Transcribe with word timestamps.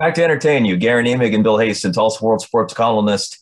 Back 0.00 0.14
to 0.14 0.24
entertain 0.24 0.64
you, 0.64 0.76
Guerin 0.76 1.06
Emig 1.06 1.34
and 1.34 1.44
Bill 1.44 1.58
Haisten, 1.58 1.92
Tulsa 1.92 2.24
World 2.24 2.42
Sports 2.42 2.74
columnist. 2.74 3.38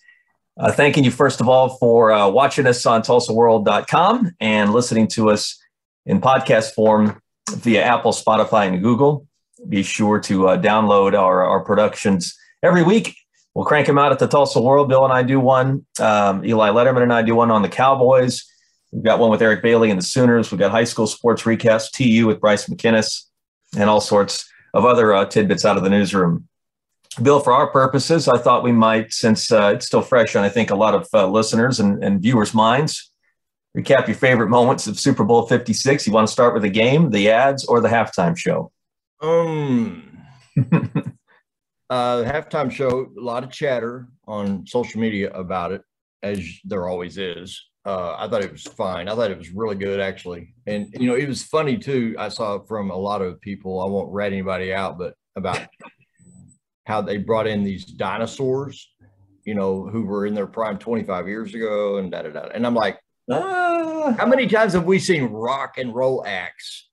Uh, 0.59 0.71
thanking 0.71 1.03
you, 1.03 1.11
first 1.11 1.41
of 1.41 1.49
all, 1.49 1.79
for 1.79 2.13
uh, 2.13 2.29
watching 2.29 2.67
us 2.67 2.85
on 2.85 3.01
TulsaWorld.com 3.01 4.33
and 4.39 4.73
listening 4.73 5.09
to 5.09 5.31
us 5.31 5.59
in 6.05 6.21
podcast 6.21 6.75
form 6.75 7.23
via 7.51 7.83
Apple, 7.83 8.13
Spotify, 8.13 8.69
and 8.69 8.83
Google. 8.83 9.27
Be 9.67 9.83
sure 9.83 10.21
to 10.21 10.49
uh, 10.49 10.61
download 10.61 11.19
our, 11.19 11.43
our 11.43 11.61
productions 11.61 12.37
every 12.63 12.83
week. 12.83 13.17
We'll 13.55 13.65
crank 13.65 13.87
them 13.87 13.97
out 13.97 14.13
at 14.13 14.19
the 14.19 14.27
Tulsa 14.27 14.61
World. 14.61 14.91
Bill 14.91 15.05
and 15.05 15.13
I 15.13 15.23
do 15.23 15.41
one. 15.41 15.87
Um, 15.99 16.45
Eli 16.45 16.69
Lederman 16.69 17.03
and 17.03 17.15
I 17.15 17.23
do 17.23 17.35
one 17.35 17.51
on 17.51 17.63
the 17.63 17.69
Cowboys. 17.71 18.45
We've 18.91 19.03
got 19.03 19.19
one 19.19 19.31
with 19.31 19.41
Eric 19.41 19.63
Bailey 19.63 19.91
and 19.91 19.99
the 19.99 20.05
Sooners. 20.05 20.51
We've 20.51 20.59
got 20.59 20.71
high 20.71 20.85
school 20.85 21.07
sports 21.07 21.45
recaps, 21.45 21.91
TU 21.91 22.27
with 22.27 22.41
Bryce 22.41 22.69
McKinnis, 22.69 23.25
and 23.75 23.89
all 23.89 24.03
sorts 24.03 24.52
of 24.75 24.85
other 24.85 25.13
uh, 25.13 25.25
tidbits 25.25 25.65
out 25.65 25.77
of 25.77 25.83
the 25.83 25.91
newsroom. 25.91 26.49
Bill, 27.21 27.41
for 27.41 27.53
our 27.53 27.67
purposes, 27.67 28.27
I 28.27 28.39
thought 28.39 28.63
we 28.63 28.73
might, 28.73 29.13
since 29.13 29.53
uh, 29.53 29.73
it's 29.75 29.87
still 29.87 30.01
fresh 30.01 30.35
on, 30.35 30.45
I 30.45 30.49
think, 30.49 30.71
a 30.71 30.75
lot 30.75 30.95
of 30.95 31.07
uh, 31.13 31.27
listeners 31.27 31.79
and, 31.79 32.03
and, 32.03 32.23
viewers' 32.23 32.55
minds, 32.55 33.13
recap 33.77 34.07
your 34.07 34.17
favorite 34.17 34.49
moments 34.49 34.87
of 34.87 34.99
Super 34.99 35.23
Bowl 35.23 35.47
56. 35.47 36.07
You 36.07 36.13
want 36.13 36.27
to 36.27 36.33
start 36.33 36.55
with 36.55 36.63
the 36.63 36.71
game, 36.71 37.11
the 37.11 37.31
ads, 37.31 37.67
or 37.67 37.83
the 37.83 37.89
halftime 37.89 38.35
show? 38.35 38.73
Um, 39.21 40.25
uh, 40.57 42.23
halftime 42.23 42.71
show, 42.71 43.13
a 43.17 43.21
lot 43.21 43.45
of 43.45 43.51
chatter 43.51 44.09
on 44.27 44.67
social 44.67 44.99
media 44.99 45.31
about 45.33 45.73
it, 45.73 45.83
as 46.23 46.43
there 46.65 46.89
always 46.89 47.19
is. 47.19 47.63
Uh, 47.85 48.15
I 48.17 48.29
thought 48.29 48.45
it 48.45 48.53
was 48.53 48.63
fine. 48.63 49.09
I 49.09 49.15
thought 49.15 49.31
it 49.31 49.39
was 49.39 49.51
really 49.51 49.75
good, 49.75 49.99
actually. 49.99 50.55
And, 50.67 50.95
you 50.99 51.09
know, 51.09 51.17
it 51.17 51.29
was 51.29 51.43
funny, 51.43 51.79
too. 51.79 52.15
I 52.19 52.29
saw 52.29 52.61
from 52.61 52.91
a 52.91 52.97
lot 52.97 53.23
of 53.23 53.41
people, 53.41 53.81
I 53.81 53.91
won't 53.91 54.13
rat 54.13 54.33
anybody 54.33 54.73
out, 54.73 54.99
but 54.99 55.15
about 55.35 55.61
how 56.87 57.01
they 57.01 57.17
brought 57.17 57.47
in 57.47 57.65
these 57.65 57.85
dinosaurs, 57.85 58.89
you 59.45 59.55
know, 59.55 59.87
who 59.87 60.03
were 60.03 60.27
in 60.27 60.35
their 60.35 60.47
prime 60.47 60.79
25 60.79 61.29
years 61.29 61.55
ago 61.55 61.99
and 61.99 62.13
da 62.13 62.23
da 62.23 62.31
da. 62.31 62.49
And 62.55 62.67
I'm 62.67 62.75
like, 62.75 62.99
ah. 63.31 64.15
how 64.17 64.27
many 64.27 64.47
times 64.47 64.73
have 64.75 64.85
we 64.85 64.99
seen 64.99 65.25
rock 65.25 65.79
and 65.79 65.95
roll 65.95 66.25
acts 66.27 66.89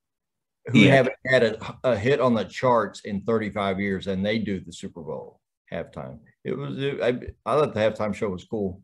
who 0.68 0.80
yeah. 0.80 0.96
haven't 0.96 1.16
had 1.26 1.44
a, 1.44 1.78
a, 1.84 1.98
hit 1.98 2.20
on 2.20 2.34
the 2.34 2.46
charts 2.46 3.02
in 3.02 3.22
35 3.22 3.80
years 3.80 4.08
and 4.08 4.26
they 4.26 4.38
do 4.40 4.60
the 4.60 4.74
Super 4.74 5.02
Bowl 5.02 5.40
halftime? 5.72 6.20
It 6.44 6.58
was, 6.58 6.78
it, 6.78 7.02
I, 7.02 7.10
I 7.46 7.60
thought 7.60 7.74
the 7.74 7.80
halftime 7.80 8.14
show 8.14 8.30
was 8.30 8.46
cool. 8.46 8.82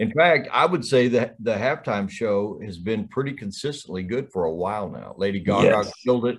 In 0.00 0.10
fact, 0.12 0.48
I 0.50 0.64
would 0.64 0.84
say 0.84 1.08
that 1.08 1.36
the 1.40 1.54
halftime 1.54 2.08
show 2.08 2.58
has 2.64 2.78
been 2.78 3.06
pretty 3.08 3.34
consistently 3.34 4.02
good 4.02 4.32
for 4.32 4.44
a 4.44 4.52
while 4.52 4.88
now. 4.88 5.14
Lady 5.18 5.40
Gaga 5.40 5.66
yes. 5.66 5.92
killed 6.02 6.24
it 6.24 6.38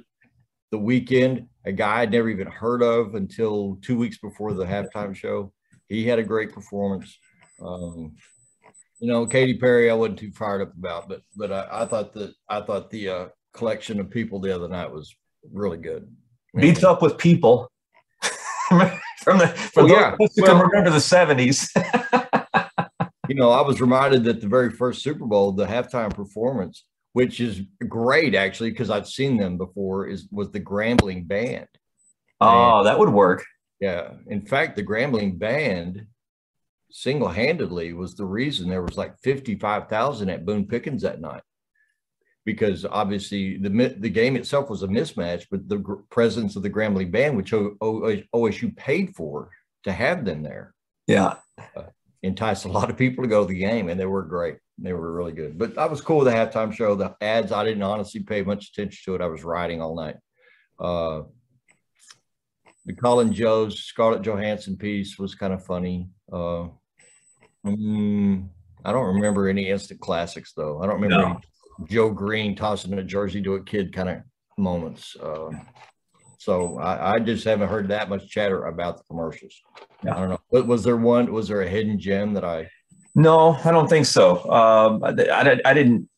the 0.72 0.80
Weeknd. 0.80 1.48
a 1.66 1.72
guy 1.72 2.02
I'd 2.02 2.12
never 2.12 2.30
even 2.30 2.48
heard 2.48 2.82
of 2.82 3.14
until 3.14 3.78
two 3.84 3.98
weeks 3.98 4.18
before 4.18 4.54
the 4.54 4.66
halftime 4.66 5.16
show. 5.16 5.54
He 5.90 6.08
had 6.08 6.18
a 6.18 6.24
great 6.24 6.54
performance. 6.54 7.16
Um, 7.62 8.16
you 9.00 9.08
know, 9.08 9.28
Katy 9.28 9.58
Perry, 9.58 9.92
I 9.92 9.94
wasn't 9.94 10.20
too 10.20 10.32
fired 10.32 10.64
up 10.64 10.74
about, 10.76 11.08
but 11.08 11.22
but 11.36 11.52
I, 11.52 11.68
I 11.84 11.86
thought 11.86 12.14
that 12.14 12.34
I 12.50 12.62
thought 12.62 12.90
the 12.90 13.10
uh, 13.10 13.28
collection 13.54 14.00
of 14.00 14.10
people 14.10 14.40
the 14.40 14.56
other 14.56 14.70
night 14.70 14.92
was 14.92 15.14
really 15.52 15.78
good. 15.78 16.10
Beats 16.56 16.84
up 16.84 17.02
with 17.02 17.18
people 17.18 17.72
from 18.70 19.38
the 19.38 19.48
from 19.74 19.88
well, 19.88 20.02
yeah. 20.02 20.16
who 20.18 20.28
well, 20.38 20.56
can 20.56 20.68
remember 20.68 20.90
the 20.90 21.00
seventies. 21.00 21.72
you 23.32 23.38
know, 23.40 23.50
I 23.50 23.62
was 23.62 23.80
reminded 23.80 24.24
that 24.26 24.42
the 24.42 24.48
very 24.48 24.72
first 24.72 25.04
Super 25.04 25.26
Bowl, 25.26 25.52
the 25.52 25.66
halftime 25.66 26.14
performance 26.14 26.86
which 27.14 27.40
is 27.40 27.62
great 27.88 28.36
actually 28.36 28.72
because 28.72 28.90
I've 28.90 29.08
seen 29.08 29.38
them 29.38 29.58
before. 29.58 30.08
Is 30.08 30.28
was 30.32 30.52
the 30.52 30.60
Grambling 30.60 31.28
Band? 31.28 31.68
Oh, 32.40 32.80
and, 32.80 32.88
that 32.88 32.98
would 32.98 33.10
work. 33.10 33.46
Yeah, 33.80 34.14
in 34.28 34.46
fact, 34.46 34.76
the 34.76 34.84
Grambling 34.84 35.38
Band 35.38 36.08
single-handedly 36.92 37.94
was 37.94 38.16
the 38.16 38.26
reason 38.26 38.70
there 38.70 38.84
was 38.84 38.98
like 38.98 39.20
fifty-five 39.20 39.90
thousand 39.90 40.30
at 40.30 40.46
Boone 40.46 40.68
Pickens 40.68 41.02
that 41.02 41.22
night, 41.22 41.44
because 42.46 42.86
obviously 42.86 43.58
the 43.58 43.96
the 43.98 44.10
game 44.10 44.36
itself 44.36 44.70
was 44.70 44.84
a 44.84 44.88
mismatch, 44.88 45.46
but 45.52 45.68
the 45.68 45.78
gr- 45.78 45.96
presence 46.10 46.56
of 46.56 46.64
the 46.64 46.70
Grambling 46.70 47.12
Band, 47.12 47.36
which 47.36 47.54
o- 47.54 47.76
o- 47.82 48.22
OSU 48.34 48.76
paid 48.76 49.16
for 49.16 49.50
to 49.84 49.92
have 49.92 50.26
them 50.26 50.44
there, 50.44 50.74
yeah, 51.08 51.36
uh, 51.76 51.84
enticed 52.24 52.66
a 52.66 52.72
lot 52.72 52.90
of 52.90 52.98
people 52.98 53.24
to 53.24 53.30
go 53.30 53.42
to 53.42 53.48
the 53.48 53.60
game, 53.60 53.90
and 53.90 54.00
they 54.00 54.06
were 54.06 54.24
great. 54.24 54.58
They 54.78 54.94
were 54.94 55.12
really 55.12 55.32
good. 55.32 55.58
But 55.58 55.78
I 55.78 55.86
was 55.86 56.02
cool 56.02 56.20
with 56.20 56.28
the 56.28 56.34
halftime 56.34 56.74
show. 56.74 56.96
The 56.96 57.16
ads, 57.22 57.52
I 57.52 57.64
didn't 57.64 57.84
honestly 57.84 58.22
pay 58.22 58.42
much 58.42 58.70
attention 58.70 59.00
to 59.06 59.16
it. 59.16 59.22
I 59.22 59.28
was 59.28 59.44
riding 59.44 59.82
all 59.82 59.96
night. 59.96 60.16
Uh, 60.80 61.24
the 62.86 62.94
Colin 62.94 63.32
Jost 63.32 63.86
Scarlett 63.86 64.24
Johansson 64.24 64.78
piece 64.78 65.20
was 65.20 65.36
kind 65.36 65.54
of 65.54 65.64
funny. 65.64 66.10
Uh, 66.32 66.68
mm, 67.66 68.48
I 68.84 68.92
don't 68.92 69.16
remember 69.16 69.48
any 69.48 69.70
instant 69.70 70.00
classics 70.00 70.54
though. 70.56 70.82
I 70.82 70.88
don't 70.88 71.00
remember 71.00 71.28
no. 71.28 71.42
Joe 71.88 72.10
Greene 72.10 72.56
tossing 72.56 72.94
a 72.94 73.04
jersey 73.04 73.42
to 73.44 73.56
a 73.56 73.64
kid 73.64 73.94
kind 73.94 74.10
of 74.10 74.18
moments. 74.58 75.16
Uh, 75.16 75.52
so 76.42 76.80
I, 76.80 77.14
I, 77.14 77.20
just 77.20 77.44
haven't 77.44 77.70
heard 77.70 77.90
that 77.90 78.10
much 78.10 78.28
chatter 78.28 78.66
about 78.66 78.98
the 78.98 79.04
commercials. 79.04 79.62
Yeah. 80.04 80.16
I 80.16 80.20
don't 80.20 80.30
know. 80.30 80.62
Was 80.64 80.84
there 80.84 80.98
one? 80.98 81.32
Was 81.32 81.50
there 81.50 81.62
a 81.62 81.70
hidden 81.70 82.00
gem 82.00 82.34
that 82.34 82.44
I 82.44 82.68
no, 83.14 83.58
I 83.64 83.72
don't 83.72 83.88
think 83.88 84.08
so. 84.08 84.50
Um, 84.50 85.04
I, 85.04 85.10
I, 85.10 85.60
I, 85.66 85.74
didn't. 85.76 86.10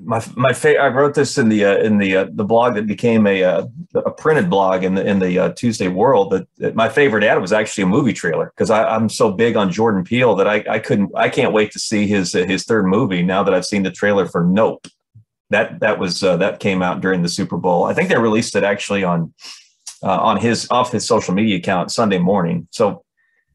My 0.00 0.24
my 0.34 0.52
fa- 0.52 0.80
I 0.80 0.88
wrote 0.88 1.14
this 1.14 1.38
in 1.38 1.48
the 1.50 1.66
uh, 1.66 1.78
in 1.78 1.98
the 1.98 2.16
uh, 2.16 2.26
the 2.32 2.44
blog 2.44 2.74
that 2.74 2.88
became 2.88 3.28
a 3.28 3.44
uh, 3.44 3.66
a 3.94 4.10
printed 4.10 4.50
blog 4.50 4.82
in 4.82 4.94
the 4.94 5.06
in 5.06 5.20
the 5.20 5.38
uh, 5.38 5.48
Tuesday 5.50 5.88
World. 5.88 6.32
That, 6.32 6.48
that, 6.58 6.74
my 6.74 6.88
favorite 6.88 7.22
ad 7.22 7.40
was 7.40 7.52
actually 7.52 7.84
a 7.84 7.88
movie 7.88 8.14
trailer 8.14 8.52
because 8.56 8.70
I'm 8.70 9.08
so 9.08 9.30
big 9.30 9.56
on 9.56 9.70
Jordan 9.70 10.02
Peele 10.02 10.34
that 10.36 10.48
I, 10.48 10.64
I 10.68 10.78
couldn't 10.78 11.12
I 11.14 11.28
can't 11.28 11.52
wait 11.52 11.72
to 11.72 11.78
see 11.78 12.06
his 12.06 12.34
uh, 12.34 12.44
his 12.44 12.64
third 12.64 12.86
movie 12.86 13.22
now 13.22 13.42
that 13.42 13.54
I've 13.54 13.66
seen 13.66 13.82
the 13.84 13.90
trailer 13.92 14.26
for 14.26 14.42
Nope. 14.42 14.86
That 15.50 15.80
that 15.80 15.98
was 15.98 16.22
uh, 16.22 16.36
that 16.38 16.60
came 16.60 16.82
out 16.82 17.00
during 17.00 17.22
the 17.22 17.28
Super 17.28 17.56
Bowl. 17.56 17.84
I 17.84 17.94
think 17.94 18.08
they 18.08 18.18
released 18.18 18.54
it 18.54 18.64
actually 18.64 19.04
on 19.04 19.32
on 20.02 20.36
his 20.38 20.66
off 20.70 20.92
his 20.92 21.06
social 21.06 21.34
media 21.34 21.56
account 21.56 21.90
Sunday 21.90 22.18
morning. 22.18 22.68
So 22.70 23.04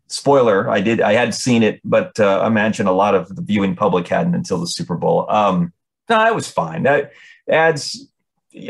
spoiler 0.07 0.69
i 0.69 0.79
did 0.79 1.01
i 1.01 1.13
had 1.13 1.33
seen 1.33 1.63
it 1.63 1.79
but 1.83 2.19
uh, 2.19 2.43
imagine 2.45 2.85
a 2.85 2.91
lot 2.91 3.15
of 3.15 3.33
the 3.35 3.41
viewing 3.41 3.75
public 3.75 4.07
hadn't 4.07 4.35
until 4.35 4.59
the 4.59 4.67
super 4.67 4.95
bowl. 4.95 5.25
Um 5.29 5.73
no 6.09 6.25
it 6.27 6.35
was 6.35 6.49
fine. 6.49 6.83
That 6.83 7.11
adds 7.49 8.07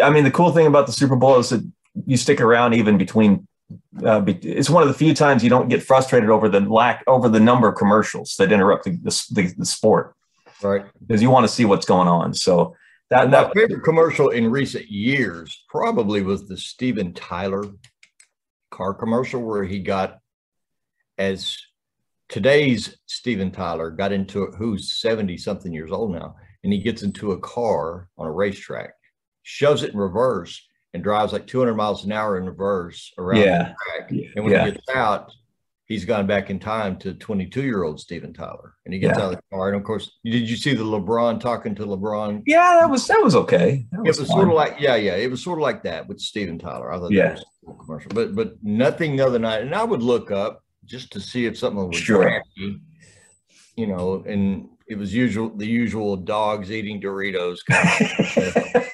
i 0.02 0.10
mean 0.10 0.24
the 0.24 0.32
cool 0.32 0.52
thing 0.52 0.68
about 0.68 0.86
the 0.86 0.94
super 0.94 1.16
bowl 1.16 1.40
is 1.40 1.50
that 1.50 1.68
you 2.06 2.18
stick 2.18 2.40
around 2.40 2.74
even 2.74 2.98
between 2.98 3.48
uh, 4.06 4.24
it's 4.26 4.70
one 4.70 4.84
of 4.84 4.88
the 4.88 4.94
few 4.94 5.14
times 5.14 5.44
you 5.44 5.50
don't 5.50 5.68
get 5.68 5.82
frustrated 5.82 6.30
over 6.30 6.48
the 6.50 6.60
lack 6.62 7.04
over 7.08 7.28
the 7.30 7.40
number 7.40 7.68
of 7.68 7.76
commercials 7.76 8.36
that 8.38 8.52
interrupt 8.52 8.86
the, 8.86 8.92
the, 9.32 9.54
the 9.58 9.66
sport. 9.66 10.16
Right. 10.62 10.86
Because 11.06 11.22
you 11.22 11.30
want 11.30 11.46
to 11.46 11.52
see 11.52 11.66
what's 11.66 11.86
going 11.86 12.08
on. 12.08 12.34
So 12.34 12.76
that, 13.10 13.30
my 13.30 13.44
that, 13.44 13.54
favorite 13.54 13.84
commercial 13.84 14.30
in 14.30 14.50
recent 14.50 14.90
years 14.90 15.64
probably 15.70 16.22
was 16.22 16.48
the 16.48 16.58
steven 16.58 17.14
tyler 17.14 17.64
car 18.72 18.94
commercial 18.94 19.42
where 19.42 19.64
he 19.64 19.80
got 19.80 20.20
as 21.18 21.58
today's 22.30 22.98
Steven 23.06 23.52
Tyler 23.52 23.92
got 23.92 24.12
into 24.12 24.44
it, 24.44 24.56
who's 24.58 25.00
70 25.00 25.38
something 25.38 25.72
years 25.72 25.92
old 25.92 26.12
now, 26.12 26.36
and 26.64 26.74
he 26.74 26.80
gets 26.80 27.04
into 27.04 27.34
a 27.34 27.40
car 27.40 28.10
on 28.18 28.26
a 28.26 28.32
racetrack, 28.32 28.94
shoves 29.44 29.84
it 29.84 29.94
in 29.94 30.00
reverse, 30.00 30.68
and 30.94 31.04
drives 31.04 31.34
like 31.34 31.46
200 31.48 31.76
miles 31.76 32.06
an 32.06 32.12
hour 32.12 32.38
in 32.38 32.46
reverse 32.46 33.14
around 33.18 33.42
yeah. 33.42 33.58
the 33.64 33.76
track. 33.86 34.32
And 34.36 34.44
when 34.44 34.54
yeah. 34.54 34.66
he 34.66 34.72
gets 34.72 34.90
out, 34.90 35.32
he's 35.86 36.06
gone 36.06 36.28
back 36.28 36.50
in 36.50 36.60
time 36.60 36.98
to 36.98 37.14
22 37.14 37.64
year 37.64 37.84
old 37.84 38.00
Steven 38.00 38.34
Tyler, 38.34 38.76
and 38.86 38.94
he 38.94 39.00
gets 39.00 39.18
yeah. 39.18 39.26
out 39.26 39.34
of 39.34 39.38
the 39.38 39.56
car. 39.56 39.70
And 39.70 39.78
of 39.78 39.84
course, 39.84 40.18
did 40.24 40.50
you 40.50 40.56
see 40.56 40.74
the 40.74 40.84
LeBron 40.84 41.40
talking 41.40 41.76
to 41.76 41.86
LeBron? 41.86 42.44
Yeah, 42.46 42.78
that 42.80 42.90
was 42.90 43.08
that 43.08 43.22
was 43.22 43.36
okay. 43.36 43.86
That 43.92 44.04
was 44.04 44.18
it 44.18 44.22
was 44.22 44.30
fun. 44.30 44.38
sort 44.38 44.48
of 44.50 44.54
like 44.54 44.76
yeah, 44.80 44.96
yeah, 44.96 45.16
it 45.16 45.30
was 45.30 45.44
sort 45.44 45.60
of 45.60 45.64
like 45.64 45.84
that 45.84 46.08
with 46.08 46.20
Steven 46.20 46.58
Tyler. 46.58 46.92
I 46.92 46.98
thought 46.98 47.12
yeah. 47.12 47.30
that 47.30 47.34
was 47.36 47.46
cool 47.66 47.76
commercial, 47.76 48.12
but 48.14 48.36
but 48.36 48.56
nothing 48.64 49.16
the 49.16 49.26
other 49.26 49.40
night. 49.40 49.62
And 49.62 49.76
I 49.76 49.84
would 49.84 50.04
look 50.04 50.32
up 50.32 50.64
just 50.86 51.12
to 51.14 51.20
see 51.20 51.46
if 51.46 51.58
something 51.58 51.88
was 51.88 51.98
sure. 51.98 52.42
you 53.76 53.88
know, 53.88 54.24
and 54.28 54.70
it 54.88 54.96
was 54.96 55.14
usual 55.14 55.50
the 55.50 55.68
usual 55.68 56.16
dogs 56.18 56.72
eating 56.72 57.02
Doritos 57.02 57.60
kind 57.70 58.86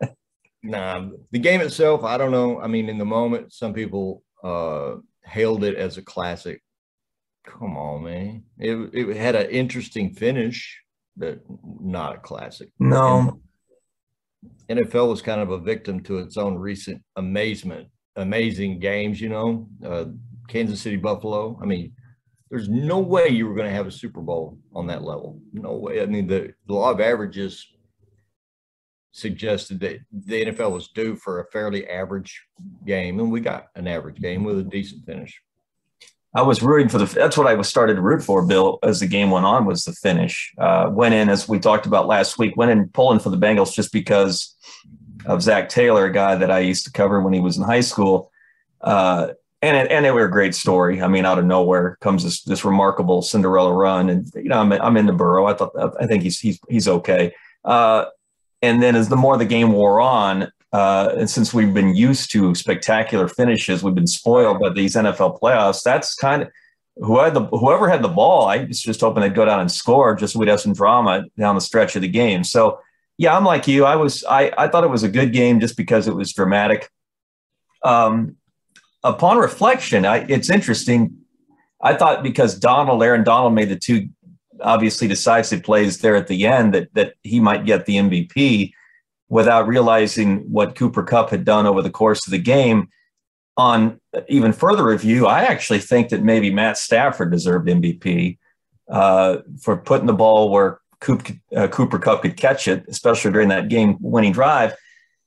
of 0.00 0.10
nah, 0.62 1.08
the 1.30 1.38
game 1.38 1.60
itself, 1.60 2.04
I 2.04 2.18
don't 2.18 2.32
know. 2.32 2.60
I 2.60 2.66
mean, 2.66 2.88
in 2.88 2.98
the 2.98 3.04
moment, 3.04 3.52
some 3.52 3.72
people 3.72 4.22
uh 4.42 4.96
hailed 5.26 5.64
it 5.64 5.76
as 5.76 5.96
a 5.96 6.02
classic. 6.02 6.62
Come 7.46 7.76
on, 7.76 8.04
man. 8.04 8.42
It 8.58 8.90
it 8.92 9.16
had 9.16 9.36
an 9.36 9.50
interesting 9.50 10.12
finish, 10.14 10.80
but 11.16 11.40
not 11.80 12.16
a 12.16 12.18
classic. 12.18 12.70
No. 12.78 13.40
And 14.68 14.78
NFL 14.78 15.08
was 15.08 15.22
kind 15.22 15.40
of 15.40 15.50
a 15.50 15.58
victim 15.58 16.00
to 16.04 16.18
its 16.18 16.36
own 16.36 16.56
recent 16.56 17.02
amazement, 17.16 17.88
amazing 18.16 18.80
games, 18.80 19.20
you 19.20 19.28
know. 19.28 19.68
Uh, 19.84 20.06
Kansas 20.48 20.80
City 20.80 20.96
Buffalo. 20.96 21.58
I 21.62 21.66
mean, 21.66 21.92
there's 22.50 22.68
no 22.68 23.00
way 23.00 23.28
you 23.28 23.46
were 23.46 23.54
going 23.54 23.68
to 23.68 23.74
have 23.74 23.86
a 23.86 23.92
Super 23.92 24.20
Bowl 24.20 24.58
on 24.74 24.86
that 24.86 25.02
level. 25.02 25.40
No 25.52 25.76
way. 25.76 26.00
I 26.00 26.06
mean, 26.06 26.26
the, 26.26 26.52
the 26.66 26.74
law 26.74 26.90
of 26.90 27.00
averages 27.00 27.66
suggested 29.16 29.80
that 29.80 30.00
the 30.12 30.46
NFL 30.46 30.72
was 30.72 30.88
due 30.88 31.16
for 31.16 31.40
a 31.40 31.46
fairly 31.46 31.88
average 31.88 32.42
game, 32.84 33.18
and 33.18 33.32
we 33.32 33.40
got 33.40 33.68
an 33.74 33.88
average 33.88 34.20
game 34.20 34.44
with 34.44 34.58
a 34.58 34.62
decent 34.62 35.06
finish. 35.06 35.40
I 36.34 36.42
was 36.42 36.62
rooting 36.62 36.90
for 36.90 36.98
the. 36.98 37.06
That's 37.06 37.38
what 37.38 37.46
I 37.46 37.54
was 37.54 37.66
started 37.66 37.94
to 37.94 38.02
root 38.02 38.22
for, 38.22 38.44
Bill, 38.44 38.78
as 38.82 39.00
the 39.00 39.06
game 39.06 39.30
went 39.30 39.46
on. 39.46 39.64
Was 39.64 39.84
the 39.84 39.92
finish? 39.92 40.52
Uh, 40.58 40.90
went 40.92 41.14
in 41.14 41.30
as 41.30 41.48
we 41.48 41.58
talked 41.58 41.86
about 41.86 42.06
last 42.06 42.38
week. 42.38 42.58
Went 42.58 42.70
in 42.70 42.88
pulling 42.90 43.20
for 43.20 43.30
the 43.30 43.38
Bengals 43.38 43.72
just 43.72 43.90
because 43.90 44.54
of 45.24 45.42
Zac 45.42 45.70
Taylor, 45.70 46.04
a 46.04 46.12
guy 46.12 46.34
that 46.34 46.50
I 46.50 46.58
used 46.58 46.84
to 46.84 46.92
cover 46.92 47.22
when 47.22 47.32
he 47.32 47.40
was 47.40 47.56
in 47.56 47.62
high 47.62 47.80
school. 47.80 48.30
Uh, 48.82 49.28
and 49.62 49.78
it, 49.78 49.90
and 49.90 50.04
they 50.04 50.10
were 50.10 50.26
a 50.26 50.30
great 50.30 50.54
story. 50.54 51.00
I 51.00 51.08
mean, 51.08 51.24
out 51.24 51.38
of 51.38 51.46
nowhere 51.46 51.96
comes 52.02 52.22
this 52.22 52.42
this 52.42 52.66
remarkable 52.66 53.22
Cinderella 53.22 53.72
run, 53.72 54.10
and 54.10 54.30
you 54.34 54.50
know, 54.50 54.60
I'm 54.60 54.72
I'm 54.72 54.98
in 54.98 55.06
the 55.06 55.14
borough. 55.14 55.46
I 55.46 55.54
thought 55.54 55.72
I 55.98 56.06
think 56.06 56.22
he's 56.22 56.38
he's 56.38 56.60
he's 56.68 56.86
okay. 56.86 57.32
Uh, 57.64 58.04
and 58.62 58.82
then 58.82 58.96
as 58.96 59.08
the 59.08 59.16
more 59.16 59.36
the 59.36 59.44
game 59.44 59.72
wore 59.72 60.00
on, 60.00 60.50
uh, 60.72 61.14
and 61.16 61.30
since 61.30 61.54
we've 61.54 61.72
been 61.72 61.94
used 61.94 62.30
to 62.32 62.54
spectacular 62.54 63.28
finishes, 63.28 63.82
we've 63.82 63.94
been 63.94 64.06
spoiled 64.06 64.60
by 64.60 64.70
these 64.70 64.94
NFL 64.94 65.40
playoffs. 65.40 65.82
That's 65.82 66.14
kind 66.14 66.42
of 66.42 66.48
who 66.96 67.18
had 67.18 67.34
the 67.34 67.44
whoever 67.44 67.88
had 67.88 68.02
the 68.02 68.08
ball. 68.08 68.46
I 68.46 68.64
was 68.64 68.80
just 68.80 69.00
hoping 69.00 69.22
they'd 69.22 69.34
go 69.34 69.44
down 69.44 69.60
and 69.60 69.70
score, 69.70 70.14
just 70.14 70.32
so 70.32 70.38
we'd 70.38 70.48
have 70.48 70.60
some 70.60 70.72
drama 70.72 71.24
down 71.38 71.54
the 71.54 71.60
stretch 71.60 71.96
of 71.96 72.02
the 72.02 72.08
game. 72.08 72.44
So 72.44 72.80
yeah, 73.18 73.36
I'm 73.36 73.44
like 73.44 73.68
you. 73.68 73.84
I 73.84 73.96
was 73.96 74.24
I 74.24 74.52
I 74.56 74.68
thought 74.68 74.84
it 74.84 74.90
was 74.90 75.02
a 75.02 75.08
good 75.08 75.32
game 75.32 75.60
just 75.60 75.76
because 75.76 76.08
it 76.08 76.14
was 76.14 76.32
dramatic. 76.32 76.90
Um, 77.84 78.36
upon 79.04 79.38
reflection, 79.38 80.04
I, 80.04 80.26
it's 80.28 80.50
interesting. 80.50 81.18
I 81.82 81.94
thought 81.94 82.22
because 82.22 82.58
Donald, 82.58 83.02
Aaron 83.02 83.24
Donald, 83.24 83.54
made 83.54 83.68
the 83.68 83.76
two 83.76 84.08
obviously 84.60 85.08
decisive 85.08 85.62
plays 85.62 85.98
there 85.98 86.16
at 86.16 86.26
the 86.26 86.46
end 86.46 86.74
that 86.74 86.92
that 86.94 87.14
he 87.22 87.40
might 87.40 87.66
get 87.66 87.86
the 87.86 87.96
MVP 87.96 88.72
without 89.28 89.66
realizing 89.66 90.50
what 90.50 90.76
Cooper 90.76 91.02
Kupp 91.02 91.30
had 91.30 91.44
done 91.44 91.66
over 91.66 91.82
the 91.82 91.90
course 91.90 92.26
of 92.26 92.30
the 92.30 92.38
game. 92.38 92.88
On 93.58 93.98
even 94.28 94.52
further 94.52 94.84
review, 94.84 95.26
I 95.26 95.44
actually 95.44 95.78
think 95.78 96.10
that 96.10 96.22
maybe 96.22 96.52
Matt 96.52 96.76
Stafford 96.76 97.30
deserved 97.30 97.68
MVP 97.68 98.36
uh, 98.88 99.38
for 99.60 99.78
putting 99.78 100.06
the 100.06 100.12
ball 100.12 100.50
where 100.50 100.80
Coop, 101.00 101.26
uh, 101.56 101.66
Cooper 101.68 101.98
Kupp 101.98 102.22
could 102.22 102.36
catch 102.36 102.68
it, 102.68 102.84
especially 102.88 103.32
during 103.32 103.48
that 103.48 103.68
game-winning 103.68 104.32
drive. 104.32 104.74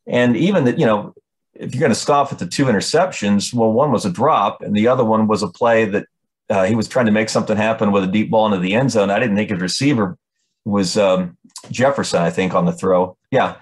And 0.06 0.36
even 0.38 0.66
that, 0.66 0.80
you 0.80 0.86
know, 0.86 1.14
if 1.54 1.74
you're 1.74 1.80
going 1.80 1.92
to 1.92 1.96
scoff 1.96 2.32
at 2.32 2.40
the 2.40 2.48
two 2.48 2.66
interceptions, 2.66 3.54
well, 3.54 3.72
one 3.72 3.92
was 3.92 4.06
a 4.06 4.12
drop, 4.12 4.62
and 4.62 4.76
the 4.76 4.88
other 4.88 5.04
one 5.04 5.28
was 5.28 5.44
a 5.44 5.48
play 5.48 5.86
that 5.86 6.06
uh, 6.50 6.66
he 6.66 6.76
was 6.76 6.88
trying 6.88 7.06
to 7.06 7.12
make 7.12 7.30
something 7.30 7.58
happen 7.58 7.92
with 7.92 8.04
a 8.04 8.08
deep 8.08 8.32
ball 8.32 8.48
into 8.48 8.60
the 8.60 8.74
end 8.74 8.92
zone. 8.92 9.10
I 9.10 9.20
didn't 9.20 9.36
think 9.36 9.52
his 9.52 9.60
receiver 9.60 10.18
was 10.66 10.98
um, 10.98 11.38
Jefferson, 11.72 12.22
I 12.22 12.30
think, 12.30 12.54
on 12.54 12.66
the 12.66 12.74
throw. 12.74 13.18
Yeah. 13.32 13.56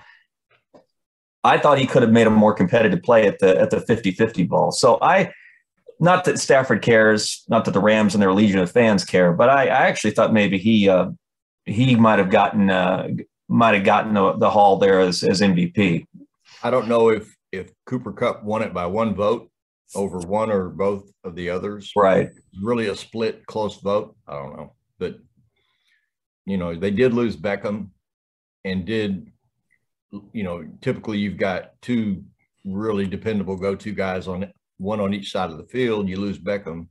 I 1.43 1.57
thought 1.57 1.77
he 1.77 1.87
could 1.87 2.01
have 2.01 2.11
made 2.11 2.27
a 2.27 2.31
more 2.31 2.53
competitive 2.53 3.03
play 3.03 3.27
at 3.27 3.39
the 3.39 3.57
at 3.57 3.69
the 3.69 3.77
50-50 3.77 4.47
ball. 4.49 4.71
So 4.71 4.97
I 5.01 5.31
not 5.99 6.25
that 6.25 6.39
Stafford 6.39 6.81
cares, 6.81 7.43
not 7.47 7.65
that 7.65 7.71
the 7.71 7.79
Rams 7.79 8.13
and 8.13 8.21
their 8.21 8.33
legion 8.33 8.59
of 8.59 8.71
fans 8.71 9.03
care, 9.03 9.33
but 9.33 9.49
I, 9.49 9.63
I 9.63 9.87
actually 9.87 10.11
thought 10.11 10.33
maybe 10.33 10.57
he 10.57 10.89
uh, 10.89 11.09
he 11.65 11.95
might 11.95 12.19
have 12.19 12.29
gotten 12.29 12.69
uh, 12.69 13.07
might 13.47 13.75
have 13.75 13.83
gotten 13.83 14.13
the, 14.13 14.33
the 14.33 14.49
hall 14.49 14.77
there 14.77 14.99
as, 14.99 15.23
as 15.23 15.41
MVP. 15.41 16.05
I 16.63 16.69
don't 16.69 16.87
know 16.87 17.09
if 17.09 17.35
if 17.51 17.71
Cooper 17.85 18.11
Kupp 18.11 18.43
won 18.43 18.61
it 18.61 18.73
by 18.73 18.85
one 18.85 19.15
vote 19.15 19.49
over 19.95 20.19
one 20.19 20.51
or 20.51 20.69
both 20.69 21.09
of 21.23 21.35
the 21.35 21.49
others. 21.49 21.91
Right. 21.95 22.29
Really 22.61 22.87
a 22.87 22.95
split 22.95 23.45
close 23.45 23.79
vote. 23.81 24.15
I 24.27 24.33
don't 24.33 24.57
know. 24.57 24.75
But 24.99 25.17
you 26.45 26.57
know, 26.57 26.75
they 26.75 26.91
did 26.91 27.13
lose 27.13 27.35
Beckham 27.35 27.89
and 28.63 28.85
did 28.85 29.31
you 30.31 30.43
know, 30.43 30.65
typically 30.81 31.17
you've 31.17 31.37
got 31.37 31.71
two 31.81 32.23
really 32.65 33.07
dependable 33.07 33.57
go-to 33.57 33.91
guys 33.91 34.27
on 34.27 34.51
one 34.77 34.99
on 34.99 35.13
each 35.13 35.31
side 35.31 35.49
of 35.49 35.57
the 35.57 35.65
field. 35.65 36.07
You 36.07 36.17
lose 36.17 36.39
Beckham 36.39 36.87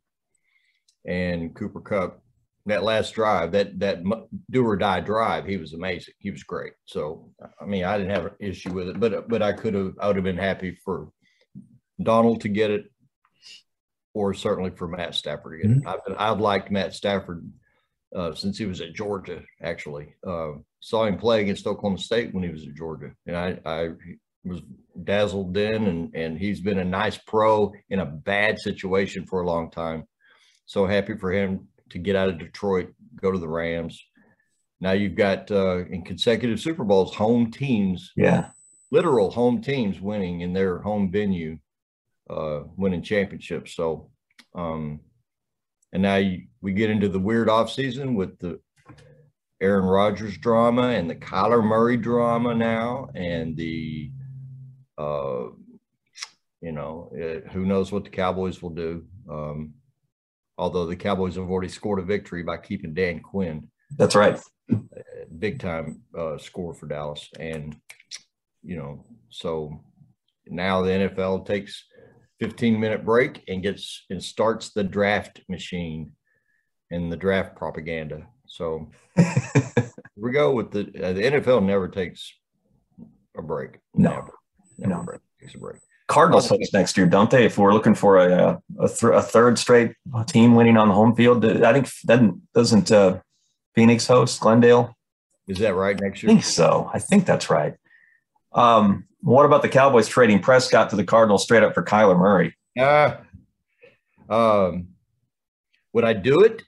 and 1.07 1.55
Cooper 1.55 1.81
Kupp. 1.81 2.23
That 2.67 2.83
last 2.83 3.15
drive, 3.15 3.53
that 3.53 3.79
that 3.79 4.03
do 4.51 4.67
or 4.67 4.77
die 4.77 4.99
drive, 4.99 5.47
he 5.47 5.57
was 5.57 5.73
amazing. 5.73 6.15
He 6.19 6.33
was 6.33 6.43
great. 6.43 6.73
So, 6.85 7.31
I 7.61 7.65
mean, 7.65 7.85
I 7.85 7.97
didn't 7.97 8.11
have 8.11 8.27
an 8.27 8.33
issue 8.41 8.73
with 8.73 8.89
it, 8.89 8.99
but 8.99 9.29
but 9.29 9.41
I 9.41 9.53
could 9.53 9.75
have, 9.75 9.95
I 10.01 10.09
would 10.09 10.17
have 10.17 10.25
been 10.25 10.37
happy 10.37 10.77
for 10.85 11.11
Donald 12.03 12.43
to 12.43 12.49
get 12.49 12.71
it, 12.71 12.91
or 14.15 14.35
certainly 14.35 14.71
for 14.71 14.89
Matt 14.89 15.15
Stafford 15.15 15.61
to 15.61 15.69
get 15.69 15.77
mm-hmm. 15.77 15.89
it. 15.89 16.01
I've, 16.09 16.33
I've 16.35 16.41
liked 16.41 16.71
Matt 16.71 16.95
Stafford 16.95 17.51
uh, 18.15 18.35
since 18.35 18.59
he 18.59 18.67
was 18.67 18.81
at 18.81 18.95
Georgia. 18.95 19.43
Actually, 19.63 20.15
uh, 20.27 20.53
saw 20.81 21.05
him 21.05 21.19
play 21.19 21.43
against 21.43 21.67
Oklahoma 21.67 21.99
State 21.99 22.35
when 22.35 22.43
he 22.43 22.51
was 22.51 22.67
at 22.67 22.75
Georgia, 22.75 23.13
and 23.27 23.37
I, 23.37 23.59
I 23.65 23.91
was 24.45 24.61
dazzled 25.05 25.55
then. 25.55 25.87
And 25.87 26.15
and 26.15 26.39
he's 26.39 26.61
been 26.61 26.79
a 26.79 26.85
nice 26.85 27.19
pro 27.19 27.73
in 27.91 27.99
a 27.99 28.07
bad 28.07 28.59
situation 28.59 29.27
for 29.27 29.41
a 29.41 29.47
long 29.47 29.71
time. 29.71 30.05
So 30.67 30.87
happy 30.87 31.17
for 31.17 31.33
him 31.33 31.69
to 31.91 31.99
get 31.99 32.17
out 32.17 32.29
of 32.29 32.39
Detroit, 32.39 32.93
go 33.21 33.31
to 33.31 33.39
the 33.39 33.49
Rams. 33.49 34.03
Now 34.81 34.93
you've 34.93 35.15
got 35.15 35.51
uh, 35.51 35.87
in 35.87 36.03
consecutive 36.03 36.61
Super 36.61 36.85
Bowls 36.85 37.15
home 37.15 37.51
teams, 37.51 38.13
yeah, 38.17 38.49
literal 38.91 39.31
home 39.31 39.63
teams 39.63 40.01
winning 40.01 40.41
in 40.41 40.53
their 40.53 40.79
home 40.79 41.11
venue 41.11 41.59
uh, 42.29 42.61
winning 42.77 43.03
championships. 43.03 43.75
So, 43.75 44.11
um, 44.55 45.01
and 45.93 46.03
now 46.03 46.17
you, 46.17 46.47
we 46.61 46.73
get 46.73 46.91
into 46.91 47.09
the 47.09 47.19
weird 47.19 47.49
off 47.49 47.71
season 47.71 48.15
with 48.15 48.39
the 48.39 48.61
Aaron 49.61 49.85
Rodgers 49.85 50.37
drama 50.37 50.89
and 50.89 51.09
the 51.09 51.15
Kyler 51.15 51.65
Murray 51.65 51.97
drama 51.97 52.55
now, 52.55 53.09
and 53.15 53.57
the, 53.57 54.11
uh, 54.99 55.47
you 56.61 56.73
know, 56.73 57.11
it, 57.15 57.47
who 57.53 57.65
knows 57.65 57.93
what 57.93 58.05
the 58.05 58.11
Cowboys 58.11 58.61
will 58.61 58.71
do. 58.71 59.05
Um, 59.31 59.75
although 60.59 60.87
the 60.87 60.97
Cowboys 60.97 61.37
have 61.37 61.51
already 61.51 61.69
scored 61.69 61.99
a 61.99 62.03
victory 62.03 62.43
by 62.43 62.57
keeping 62.57 62.95
Dan 62.95 63.21
Quinn. 63.21 63.69
That's 63.97 64.15
right. 64.15 64.39
Big 65.39 65.59
time 65.61 66.03
uh, 66.17 66.39
score 66.39 66.75
for 66.75 66.87
Dallas. 66.87 67.29
And, 67.39 67.77
you 68.63 68.77
know, 68.77 69.05
so 69.31 69.81
now 70.47 70.83
the 70.83 70.91
NFL 70.91 71.47
takes 71.47 71.85
15 72.41 72.79
minute 72.79 73.05
break 73.05 73.43
and 73.49 73.63
gets 73.63 74.05
and 74.11 74.23
starts 74.23 74.71
the 74.71 74.85
draft 74.85 75.41
machine 75.49 76.13
and 76.91 77.11
the 77.11 77.17
draft 77.17 77.57
propaganda. 77.57 78.27
So 78.47 78.91
we 80.17 80.33
go 80.33 80.53
with 80.53 80.71
the 80.71 80.81
uh, 80.81 81.13
the 81.13 81.23
NFL 81.23 81.65
never 81.65 81.89
takes 81.89 82.33
a 83.37 83.43
break. 83.43 83.79
No, 83.95 84.11
never, 84.11 84.33
never 84.79 84.95
no. 84.95 85.03
break, 85.03 85.21
takes 85.41 85.55
a 85.55 85.59
break. 85.59 85.77
Cardinals 86.09 86.49
host 86.49 86.73
next 86.73 86.97
year, 86.97 87.07
don't 87.07 87.31
they? 87.31 87.45
If 87.45 87.59
we're 87.59 87.73
looking 87.73 87.95
for 87.95 88.19
a 88.19 88.61
a, 88.79 88.89
th- 88.89 89.13
a, 89.13 89.23
third 89.23 89.59
straight 89.59 89.93
team 90.27 90.55
winning 90.55 90.77
on 90.77 90.89
the 90.89 90.95
home 90.95 91.17
field, 91.17 91.45
I 91.45 91.73
think 91.73 91.89
then 92.05 92.43
doesn't 92.55 92.93
uh, 92.93 93.19
Phoenix 93.75 94.07
host 94.07 94.41
Glendale? 94.41 94.97
Is 95.49 95.59
that 95.59 95.75
right 95.75 95.99
next 96.01 96.23
year? 96.23 96.31
I 96.31 96.35
think 96.35 96.45
so. 96.45 96.91
I 96.93 96.99
think 96.99 97.27
that's 97.27 97.51
right. 97.51 97.75
Um, 98.57 99.05
what 99.21 99.45
about 99.45 99.63
the 99.63 99.69
Cowboys 99.69 100.09
trading 100.09 100.41
Prescott 100.41 100.91
to 100.91 100.97
the 100.97 101.05
Cardinals 101.05 101.45
straight 101.45 101.63
up 101.63 101.75
for 101.75 101.85
Kyler 101.85 102.19
Murray? 102.19 102.57
Uh, 102.79 103.17
um, 104.29 104.89
would 105.93 106.05
I 106.05 106.15
do 106.15 106.43
it? 106.43 106.63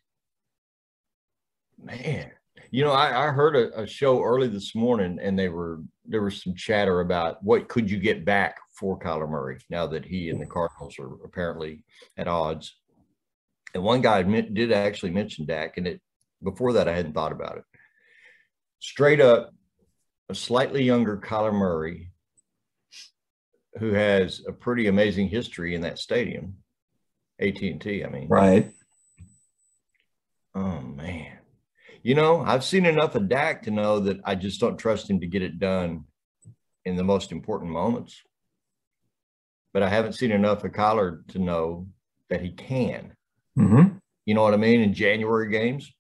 Man, 1.83 2.31
you 2.71 2.85
know, 2.85 2.93
I, 2.93 3.29
I 3.29 3.31
heard 3.31 3.57
a, 3.57 3.83
a, 3.83 3.87
show 3.87 4.23
early 4.23 4.49
this 4.49 4.75
morning, 4.75 5.19
and 5.23 5.39
they 5.39 5.49
were 5.49 5.81
there 6.05 6.23
was 6.23 6.43
some 6.43 6.55
chatter 6.55 7.01
about 7.01 7.43
what 7.43 7.69
could 7.69 7.91
you 7.91 7.99
get 7.99 8.25
back 8.25 8.59
for 8.75 8.99
Kyler 8.99 9.29
Murray 9.29 9.59
now 9.71 9.87
that 9.87 10.05
he 10.05 10.31
and 10.31 10.41
the 10.41 10.47
Cardinals 10.47 10.99
are 10.99 11.13
apparently 11.25 11.85
at 12.17 12.29
odds. 12.29 12.77
And 13.75 13.83
one 13.83 14.01
guy 14.01 14.23
did 14.23 14.73
actually 14.73 15.13
mention 15.13 15.47
Dak, 15.47 15.79
and 15.79 15.87
it 15.87 16.01
before 16.43 16.75
that 16.75 16.89
I 16.89 16.95
hadn't 16.95 17.15
thought 17.15 17.33
about 17.33 17.59
it. 17.59 17.65
Straight 18.81 19.21
up, 19.21 19.53
a 20.29 20.35
slightly 20.35 20.85
younger 20.85 21.17
Kyler 21.17 21.53
Murray, 21.53 22.11
who 23.79 23.93
has 23.93 24.43
a 24.47 24.53
pretty 24.53 24.87
amazing 24.87 25.29
history 25.29 25.75
in 25.75 25.83
that 25.83 25.99
stadium, 25.99 26.57
AT 27.41 27.61
and 27.63 27.81
T. 27.81 28.05
I 28.05 28.09
mean, 28.09 28.29
right? 28.29 28.71
Oh 30.55 30.81
man, 30.81 31.39
you 32.03 32.15
know 32.15 32.41
I've 32.41 32.65
seen 32.65 32.87
enough 32.87 33.15
of 33.15 33.29
Dak 33.29 33.63
to 33.63 33.71
know 33.71 34.01
that 34.01 34.19
I 34.25 34.35
just 34.35 34.61
don't 34.61 34.79
trust 34.79 35.09
him 35.09 35.21
to 35.21 35.27
get 35.27 35.43
it 35.43 35.59
done 35.59 36.05
in 36.85 36.97
the 36.97 37.05
most 37.05 37.33
important 37.33 37.71
moments. 37.71 38.21
But 39.75 39.83
I 39.83 39.89
haven't 39.89 40.15
seen 40.15 40.33
enough 40.33 40.65
of 40.65 40.73
Kyler 40.73 41.27
to 41.29 41.39
know 41.39 41.89
that 42.31 42.41
he 42.41 42.51
can. 42.51 43.15
Mm-hmm. 43.59 43.97
You 44.25 44.35
know 44.35 44.43
what 44.43 44.55
I 44.55 44.59
mean? 44.59 44.81
In 44.81 44.95
January 44.95 45.51
games. 45.51 45.93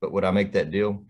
But 0.00 0.12
would 0.12 0.24
I 0.24 0.30
make 0.30 0.52
that 0.52 0.70
deal? 0.70 1.04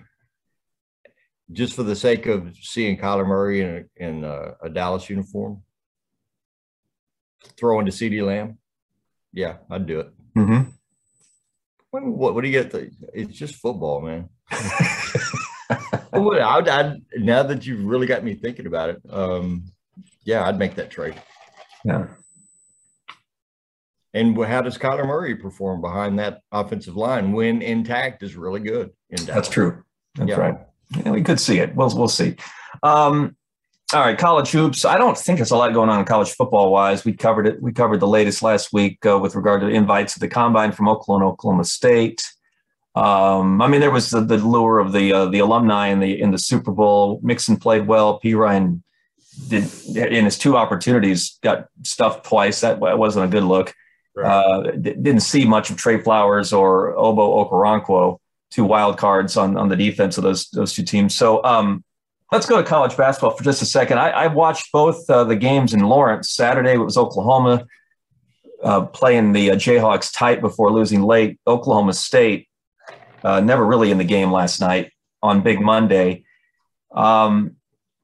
Just 1.51 1.75
for 1.75 1.83
the 1.83 1.97
sake 1.97 2.27
of 2.27 2.55
seeing 2.61 2.99
Kyler 2.99 3.27
Murray 3.27 3.61
in 3.61 3.69
a, 3.69 4.05
in 4.05 4.25
a, 4.25 4.55
a 4.63 4.69
Dallas 4.69 5.09
uniform, 5.09 5.63
throwing 7.57 7.87
to 7.87 7.93
CeeDee 7.93 8.25
Lamb, 8.25 8.59
yeah, 9.33 9.57
I'd 9.71 9.87
do 9.87 10.01
it. 10.01 10.11
Mm-hmm. 10.37 10.71
What, 11.91 12.05
what, 12.05 12.35
what 12.35 12.43
do 12.43 12.49
you 12.49 12.61
get? 12.61 12.71
The, 12.71 12.91
it's 13.15 13.37
just 13.37 13.57
football, 13.57 14.01
man. 14.01 14.29
well, 16.13 16.43
I'd, 16.43 16.69
I'd, 16.69 17.03
now 17.17 17.43
that 17.45 17.67
you've 17.67 17.85
really 17.85 18.07
got 18.07 18.25
me 18.25 18.35
thinking 18.35 18.67
about 18.67 18.91
it, 18.91 19.01
um, 19.09 19.65
yeah, 20.25 20.47
I'd 20.47 20.59
make 20.59 20.75
that 20.75 20.91
trade. 20.91 21.21
Yeah. 21.85 22.09
And 24.15 24.37
how 24.45 24.63
does 24.63 24.79
Kyler 24.79 25.07
Murray 25.07 25.37
perform 25.37 25.81
behind 25.81 26.19
that 26.19 26.41
offensive 26.51 26.97
line 26.97 27.33
when 27.33 27.63
intact 27.63 28.23
is 28.23 28.37
really 28.37 28.61
good. 28.61 28.91
In 29.11 29.25
That's 29.25 29.49
true. 29.49 29.85
That's 30.15 30.31
yeah. 30.31 30.37
right. 30.37 30.59
Yeah, 30.97 31.11
we 31.11 31.23
could 31.23 31.41
see 31.41 31.59
it. 31.59 31.75
We'll 31.75 31.95
we'll 31.97 32.09
see. 32.09 32.37
Um, 32.83 33.37
all 33.93 34.01
right, 34.01 34.19
college 34.19 34.51
hoops. 34.51 34.85
I 34.85 34.99
don't 34.99 35.17
think 35.17 35.39
there's 35.39 35.51
a 35.51 35.57
lot 35.57 35.73
going 35.73 35.89
on 35.89 36.01
in 36.01 36.05
college 36.05 36.31
football 36.33 36.71
wise. 36.71 37.05
We 37.05 37.15
covered 37.15 37.47
it. 37.47 37.63
We 37.63 37.73
covered 37.73 38.01
the 38.01 38.09
latest 38.09 38.43
last 38.43 38.73
week 38.73 39.05
uh, 39.07 39.19
with 39.19 39.35
regard 39.35 39.63
to 39.63 39.69
invites 39.69 40.15
to 40.15 40.21
the 40.21 40.29
combine 40.29 40.73
from 40.73 40.89
Oklahoma, 40.89 41.29
Oklahoma 41.29 41.65
State. 41.65 42.23
Um, 42.95 43.63
I 43.63 43.69
mean, 43.69 43.81
there 43.81 43.91
was 43.91 44.11
the, 44.11 44.21
the 44.21 44.39
lure 44.39 44.79
of 44.79 44.93
the 44.93 45.13
uh, 45.13 45.27
the 45.27 45.39
alumni 45.39 45.89
in 45.89 46.01
the 46.01 46.21
in 46.21 46.33
the 46.33 46.39
Super 46.39 46.73
Bowl. 46.73 47.21
Mixon 47.23 47.57
played 47.57 47.87
well. 47.87 48.21
Perine 48.21 48.83
did 49.49 49.65
in 49.97 50.25
his 50.25 50.37
two 50.37 50.57
opportunities 50.57 51.39
got 51.43 51.69
stuffed 51.83 52.27
twice. 52.27 52.61
That 52.61 52.81
wasn't 52.81 53.27
a 53.27 53.29
good 53.29 53.45
look. 53.45 53.75
Right. 54.15 54.27
Uh, 54.27 54.71
didn't 54.73 55.21
see 55.21 55.45
much 55.45 55.71
of 55.71 55.77
Trey 55.77 55.99
Flowers 56.01 56.53
or 56.53 56.99
Obo 56.99 57.45
Okoronkwo, 57.45 58.19
two 58.51 58.65
wild 58.65 58.99
cards 58.99 59.37
on 59.37 59.57
on 59.57 59.69
the 59.69 59.77
defense 59.77 60.19
of 60.19 60.25
those 60.25 60.49
those 60.51 60.73
two 60.73 60.83
teams. 60.83 61.15
So 61.15 61.43
um, 61.45 61.85
let's 62.33 62.47
go 62.47 62.57
to 62.57 62.63
college 62.63 62.97
basketball 62.97 63.33
for 63.33 63.45
just 63.45 63.63
a 63.63 63.67
second. 63.67 63.99
I, 63.99 64.11
I 64.11 64.27
watched 64.29 64.73
both 64.73 65.09
uh, 65.11 65.25
the 65.25 65.37
games 65.37 65.75
in 65.75 65.81
Lawrence. 65.81 66.31
Saturday 66.31 66.73
it 66.73 66.79
was 66.79 66.97
Oklahoma 66.97 67.67
uh, 68.63 68.83
playing 68.87 69.33
the 69.33 69.53
uh, 69.53 69.57
Jayhawks 69.57 70.13
tight 70.13 70.41
before 70.41 70.73
losing 70.73 71.03
late. 71.03 71.39
Oklahoma 71.47 71.93
State 71.93 72.49
uh, 73.23 73.41
never 73.41 73.65
really 73.65 73.91
in 73.91 73.99
the 73.99 74.05
game 74.05 74.31
last 74.31 74.61
night 74.61 74.93
on 75.23 75.43
Big 75.43 75.61
Monday. 75.61 76.25
Um, 76.93 77.57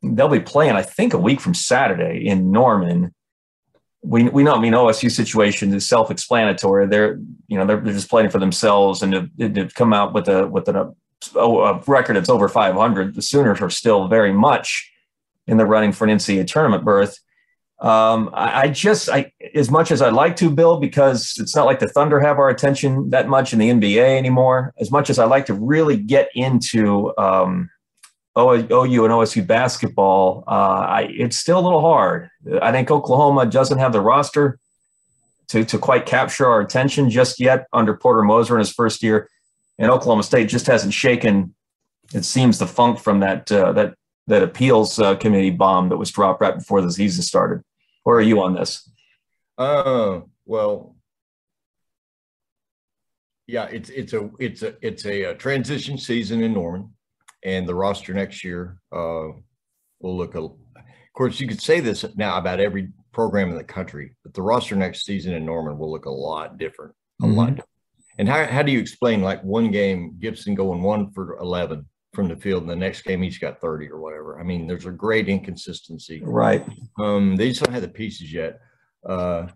they'll 0.03 0.29
be 0.29 0.41
playing, 0.41 0.73
I 0.73 0.83
think, 0.83 1.15
a 1.15 1.19
week 1.19 1.41
from 1.41 1.55
Saturday 1.55 2.27
in 2.27 2.51
Norman. 2.51 3.14
We, 4.05 4.29
we 4.29 4.43
know, 4.43 4.55
I 4.55 4.61
mean, 4.61 4.75
OSU 4.75 5.11
situation 5.11 5.73
is 5.73 5.89
self-explanatory. 5.89 6.87
They're, 6.89 7.19
you 7.49 7.57
know, 7.57 7.65
they're, 7.65 7.81
they're 7.81 7.95
just 7.95 8.11
playing 8.11 8.31
for 8.31 8.39
themselves 8.39 9.03
and 9.03 9.31
to, 9.39 9.69
come 9.75 9.95
out 9.95 10.13
with 10.13 10.29
a, 10.29 10.47
with 10.47 10.69
a, 10.69 10.95
a 11.37 11.83
record 11.87 12.17
that's 12.17 12.29
over 12.29 12.49
500. 12.49 13.15
The 13.15 13.23
Sooners 13.23 13.61
are 13.63 13.71
still 13.71 14.09
very 14.09 14.33
much 14.33 14.93
in 15.47 15.57
the 15.57 15.67
running 15.67 15.93
for 15.93 16.07
an 16.07 16.17
NCAA 16.17 16.47
tournament 16.47 16.85
berth. 16.85 17.19
Um, 17.81 18.31
I, 18.33 18.63
I, 18.63 18.69
just, 18.69 19.09
I 19.09 19.33
as 19.55 19.71
much 19.71 19.91
as 19.91 20.01
I'd 20.01 20.13
like 20.13 20.37
to, 20.37 20.51
Bill, 20.51 20.79
because 20.79 21.35
it's 21.39 21.57
not 21.57 21.67
like 21.67 21.81
the 21.81 21.89
Thunder 21.89 22.21
have 22.21 22.39
our 22.39 22.49
attention 22.49 23.11
that 23.11 23.29
much 23.29 23.53
in 23.53 23.59
the 23.59 23.71
NBA 23.71 24.17
anymore. 24.17 24.73
As 24.79 24.91
much 24.91 25.11
as 25.11 25.19
I 25.19 25.25
like 25.25 25.47
to 25.47 25.55
really 25.55 25.97
get 25.97 26.29
into 26.35 27.13
um, 27.19 27.71
OU 28.37 29.05
and 29.05 29.15
OSU 29.15 29.47
basketball, 29.47 30.45
uh, 30.47 30.51
I, 30.51 31.09
it's 31.11 31.37
still 31.37 31.59
a 31.59 31.61
little 31.61 31.81
hard. 31.81 32.31
I 32.61 32.73
think 32.73 32.91
Oklahoma 32.91 33.47
doesn't 33.47 33.79
have 33.79 33.93
the 33.93 34.01
roster 34.01 34.59
to 35.49 35.65
to 35.65 35.79
quite 35.79 36.07
capture 36.07 36.47
our 36.47 36.61
attention 36.61 37.11
just 37.11 37.39
yet 37.39 37.67
under 37.73 37.95
Porter 37.95 38.23
Moser 38.23 38.55
in 38.55 38.61
his 38.61 38.73
first 38.73 39.03
year, 39.03 39.29
and 39.79 39.91
Oklahoma 39.91 40.23
State 40.23 40.49
just 40.49 40.67
hasn't 40.67 40.95
shaken. 40.95 41.55
It 42.13 42.25
seems 42.25 42.59
the 42.59 42.67
funk 42.67 42.99
from 42.99 43.21
that 43.21 43.51
uh, 43.53 43.73
that 43.73 43.95
that 44.27 44.43
appeals 44.43 44.99
uh, 44.99 45.15
committee 45.17 45.51
bomb 45.51 45.91
that 45.91 45.97
was 45.97 46.11
dropped 46.11 46.41
right 46.41 46.57
before 46.57 46.81
the 46.81 46.91
season 46.91 47.23
started. 47.23 47.63
Where 48.03 48.17
are 48.17 48.23
you 48.23 48.43
on 48.43 48.55
this? 48.55 48.89
Uh, 49.57 50.21
well, 50.47 50.97
yeah, 53.47 53.67
it's 53.67 53.91
it's 53.91 54.13
a 54.13 54.31
it's 54.39 54.63
a 54.63 54.75
it's 54.81 55.05
a, 55.05 55.23
a 55.25 55.35
transition 55.35 55.99
season 55.99 56.43
in 56.43 56.55
Norman, 56.55 56.94
and 57.45 57.69
the 57.69 57.75
roster 57.75 58.15
next 58.15 58.45
year 58.45 58.79
uh, 58.93 59.29
will 60.01 60.17
look. 60.17 60.35
A, 60.35 60.41
of 60.41 60.57
course, 61.15 61.39
you 61.41 61.47
could 61.47 61.63
say 61.63 61.81
this 61.81 62.05
now 62.17 62.37
about 62.37 62.61
every 62.61 62.91
program 63.13 63.51
in 63.51 63.57
the 63.57 63.65
country, 63.65 64.17
but 64.23 64.35
the 64.35 64.43
roster 64.43 64.75
next 64.77 65.05
season 65.05 65.35
in 65.35 65.47
Norman 65.47 65.79
will 65.79 65.91
look 65.91 66.07
a 66.07 66.11
lot 66.11 66.59
different. 66.59 66.95
A 67.23 67.27
mm-hmm. 67.27 67.35
lot. 67.35 67.49
Different. 67.51 67.69
And 68.19 68.29
how 68.29 68.47
how 68.47 68.63
do 68.63 68.71
you 68.73 68.79
explain 68.79 69.23
like 69.23 69.43
one 69.43 69.71
game 69.71 70.17
Gibson 70.21 70.55
going 70.55 70.83
one 70.83 71.11
for 71.13 71.39
eleven 71.39 71.87
from 72.15 72.29
the 72.29 72.37
field, 72.37 72.63
and 72.63 72.71
the 72.71 72.77
next 72.77 73.03
game 73.03 73.21
he's 73.21 73.39
got 73.39 73.61
30 73.61 73.91
or 73.91 74.01
whatever. 74.01 74.41
I 74.41 74.45
mean, 74.45 74.67
there's 74.67 74.87
a 74.87 74.93
great 74.93 75.29
inconsistency. 75.29 76.23
Right. 76.25 76.65
Um, 76.99 77.37
they 77.37 77.49
just 77.49 77.63
don't 77.63 77.73
have 77.73 77.83
the 77.83 77.89
pieces 77.89 78.33
yet. 78.33 78.61
Uh, 79.07 79.49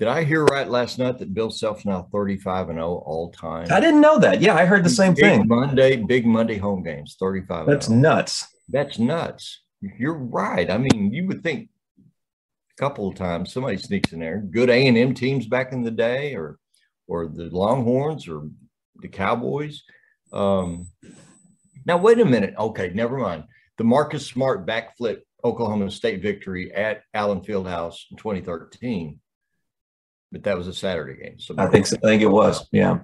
did 0.00 0.08
I 0.08 0.24
hear 0.24 0.46
right 0.46 0.66
last 0.66 0.98
night 0.98 1.18
that 1.18 1.34
Bill 1.34 1.50
Self's 1.50 1.84
now 1.84 2.08
35 2.10 2.70
and 2.70 2.78
0 2.78 3.02
all 3.04 3.30
time? 3.32 3.68
I 3.70 3.80
didn't 3.80 4.00
know 4.00 4.18
that. 4.18 4.40
Yeah, 4.40 4.54
I 4.54 4.64
heard 4.64 4.82
the 4.82 4.88
same 4.88 5.12
big 5.12 5.24
thing. 5.24 5.46
Monday, 5.46 5.96
big 5.96 6.24
Monday 6.24 6.56
home 6.56 6.82
games, 6.82 7.16
35. 7.20 7.66
That's 7.66 7.90
nuts. 7.90 8.46
That's 8.70 8.98
nuts. 8.98 9.60
You're 9.82 10.16
right. 10.16 10.70
I 10.70 10.78
mean, 10.78 11.12
you 11.12 11.26
would 11.26 11.42
think 11.42 11.68
a 11.98 12.80
couple 12.80 13.08
of 13.08 13.14
times 13.14 13.52
somebody 13.52 13.76
sneaks 13.76 14.14
in 14.14 14.20
there. 14.20 14.38
Good 14.38 14.70
A 14.70 14.86
and 14.86 14.96
M 14.96 15.12
teams 15.12 15.46
back 15.46 15.74
in 15.74 15.82
the 15.82 15.90
day, 15.90 16.34
or 16.34 16.58
or 17.06 17.26
the 17.26 17.50
Longhorns, 17.50 18.26
or 18.26 18.48
the 19.02 19.08
Cowboys. 19.08 19.82
Um, 20.32 20.86
now, 21.84 21.98
wait 21.98 22.20
a 22.20 22.24
minute. 22.24 22.54
Okay, 22.58 22.90
never 22.94 23.18
mind. 23.18 23.44
The 23.76 23.84
Marcus 23.84 24.26
Smart 24.26 24.66
backflip 24.66 25.20
Oklahoma 25.44 25.90
State 25.90 26.22
victory 26.22 26.72
at 26.72 27.02
Allen 27.12 27.42
Fieldhouse 27.42 27.96
in 28.10 28.16
2013, 28.16 29.20
but 30.32 30.44
that 30.44 30.56
was 30.56 30.68
a 30.68 30.74
Saturday 30.74 31.22
game. 31.22 31.38
So 31.38 31.54
I 31.58 31.66
think 31.66 31.86
so. 31.86 31.96
I 31.96 32.06
think 32.06 32.22
it 32.22 32.30
was. 32.30 32.66
Yeah. 32.72 33.00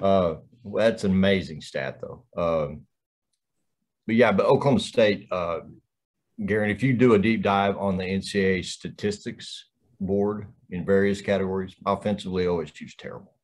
Uh, 0.00 0.36
well, 0.62 0.84
that's 0.84 1.04
an 1.04 1.12
amazing 1.12 1.60
stat, 1.60 2.00
though. 2.00 2.24
Um, 2.36 2.82
but 4.06 4.16
yeah, 4.16 4.32
but 4.32 4.46
Oklahoma 4.46 4.80
State, 4.80 5.28
uh, 5.30 5.60
Guerin, 6.44 6.70
if 6.70 6.82
you 6.82 6.94
do 6.94 7.14
a 7.14 7.18
deep 7.18 7.42
dive 7.42 7.76
on 7.76 7.96
the 7.96 8.04
NCAA 8.04 8.64
statistics 8.64 9.66
board 10.00 10.46
in 10.70 10.84
various 10.84 11.20
categories, 11.20 11.74
offensively, 11.86 12.44
OSU's 12.44 12.94
terrible. 12.96 13.34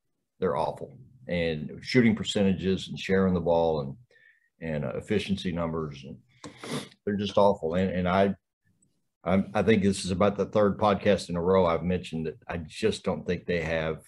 They're 0.40 0.56
awful, 0.56 0.98
and 1.28 1.78
shooting 1.82 2.14
percentages 2.14 2.88
and 2.88 2.98
sharing 2.98 3.34
the 3.34 3.40
ball 3.40 3.80
and 3.80 3.96
and 4.60 4.84
uh, 4.84 4.96
efficiency 4.96 5.52
numbers. 5.52 6.04
And 6.04 6.16
they're 7.04 7.16
just 7.16 7.36
awful. 7.36 7.74
And, 7.74 7.90
and 7.90 8.08
I, 8.08 8.34
I, 9.26 9.44
I 9.54 9.62
think 9.62 9.82
this 9.82 10.04
is 10.04 10.12
about 10.12 10.36
the 10.36 10.46
third 10.46 10.78
podcast 10.78 11.28
in 11.28 11.36
a 11.36 11.42
row 11.42 11.66
I've 11.66 11.82
mentioned 11.82 12.26
that 12.26 12.38
I 12.48 12.58
just 12.58 13.02
don't 13.02 13.26
think 13.26 13.44
they 13.44 13.60
have 13.62 14.02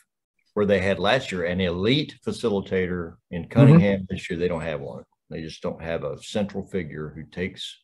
where 0.55 0.67
they 0.67 0.81
had 0.81 0.99
last 0.99 1.33
year 1.33 1.45
an 1.45 1.61
elite 1.61 2.17
facilitator 2.27 3.15
in 3.31 3.43
mm-hmm. 3.43 3.51
Cunningham. 3.51 4.01
Mm-hmm. 4.01 4.15
This 4.15 4.31
year 4.31 4.39
they 4.39 4.49
don't 4.49 4.63
have 4.63 4.81
one. 4.81 5.05
They 5.31 5.43
just 5.43 5.61
don't 5.61 5.83
have 5.83 6.05
a 6.05 6.23
central 6.23 6.65
figure 6.65 7.13
who 7.15 7.25
takes 7.25 7.81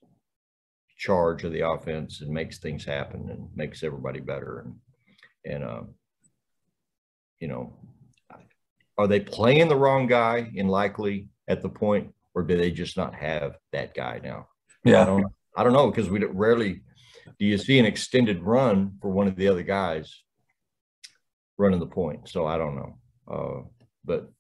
charge 0.97 1.45
of 1.45 1.53
the 1.53 1.69
offense 1.69 2.21
and 2.21 2.31
makes 2.31 2.59
things 2.59 2.85
happen 2.85 3.29
and 3.31 3.49
makes 3.55 3.83
everybody 3.83 4.21
better. 4.21 4.61
And 4.61 4.75
and 5.45 5.65
uh, 5.65 5.83
you 7.41 7.49
know, 7.49 7.75
are 8.97 9.09
they 9.09 9.21
playing 9.21 9.69
the 9.69 9.77
wrong 9.77 10.07
guy 10.07 10.51
in 10.55 10.69
likely 10.69 11.29
at 11.49 11.63
the 11.63 11.69
point 11.69 12.15
or 12.35 12.43
do 12.43 12.57
they 12.57 12.71
just 12.71 12.97
not 12.97 13.15
have 13.15 13.57
that 13.73 13.95
guy 13.95 14.21
now? 14.23 14.49
Yeah, 14.85 15.03
I 15.03 15.05
don't, 15.05 15.27
I 15.57 15.65
don't 15.65 15.73
know 15.73 15.91
because 15.91 16.09
we 16.09 16.25
rarely 16.25 16.83
do 17.39 17.47
you 17.47 17.59
see 17.59 17.79
an 17.79 17.87
extended 17.87 18.43
run 18.43 18.99
for 19.01 19.11
one 19.11 19.27
of 19.27 19.37
the 19.37 19.49
other 19.49 19.63
guys 19.63 20.25
running 21.57 21.81
the 21.81 21.87
point. 21.87 22.29
So 22.29 22.47
I 22.47 22.59
don't 22.59 22.77
know, 22.77 22.99
uh, 23.29 23.63
but 24.05 24.31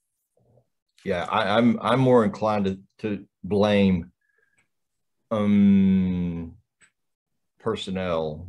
yeah, 1.05 1.25
I, 1.25 1.57
I'm 1.59 1.79
I'm 1.81 2.01
more 2.01 2.25
inclined 2.25 2.65
to 2.67 2.79
to 2.99 3.25
blame 3.43 4.11
um 5.31 6.55
personnel 7.61 8.49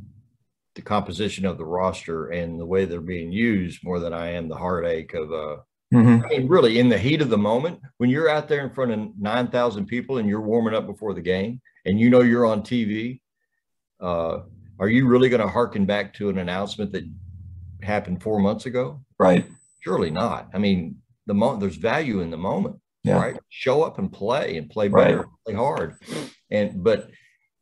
the 0.75 0.81
composition 0.81 1.45
of 1.45 1.57
the 1.57 1.65
roster 1.65 2.27
and 2.27 2.59
the 2.59 2.65
way 2.65 2.83
they're 2.83 2.99
being 2.99 3.31
used 3.31 3.83
more 3.83 3.99
than 3.99 4.13
I 4.13 4.31
am 4.31 4.49
the 4.49 4.57
heartache 4.57 5.13
of 5.13 5.31
uh 5.31 5.57
Mm-hmm. 5.93 6.25
I 6.25 6.29
mean, 6.29 6.47
really, 6.47 6.79
in 6.79 6.89
the 6.89 6.97
heat 6.97 7.21
of 7.21 7.29
the 7.29 7.37
moment, 7.37 7.79
when 7.99 8.09
you're 8.09 8.27
out 8.27 8.49
there 8.49 8.65
in 8.65 8.73
front 8.73 8.91
of 8.91 9.17
9,000 9.19 9.85
people 9.85 10.17
and 10.17 10.27
you're 10.27 10.41
warming 10.41 10.73
up 10.73 10.87
before 10.87 11.13
the 11.13 11.21
game 11.21 11.61
and 11.85 11.99
you 11.99 12.09
know 12.09 12.21
you're 12.21 12.47
on 12.47 12.63
TV, 12.63 13.21
uh, 14.05 14.43
are 14.79 14.87
you 14.87 15.07
really 15.07 15.29
going 15.29 15.41
to 15.41 15.47
harken 15.47 15.85
back 15.85 16.13
to 16.15 16.29
an 16.29 16.37
announcement 16.37 16.91
that 16.91 17.05
happened 17.81 18.21
four 18.21 18.39
months 18.39 18.65
ago? 18.65 19.01
Right. 19.17 19.45
Surely 19.81 20.11
not. 20.11 20.49
I 20.53 20.59
mean, 20.59 20.97
the 21.25 21.33
moment 21.33 21.61
there's 21.61 21.77
value 21.77 22.21
in 22.21 22.29
the 22.29 22.37
moment, 22.37 22.79
yeah. 23.03 23.17
right? 23.17 23.39
Show 23.49 23.83
up 23.83 23.97
and 23.97 24.11
play 24.11 24.57
and 24.57 24.69
play 24.69 24.89
better, 24.89 25.17
right. 25.17 25.27
play 25.45 25.53
hard. 25.55 25.95
And, 26.51 26.83
but 26.83 27.09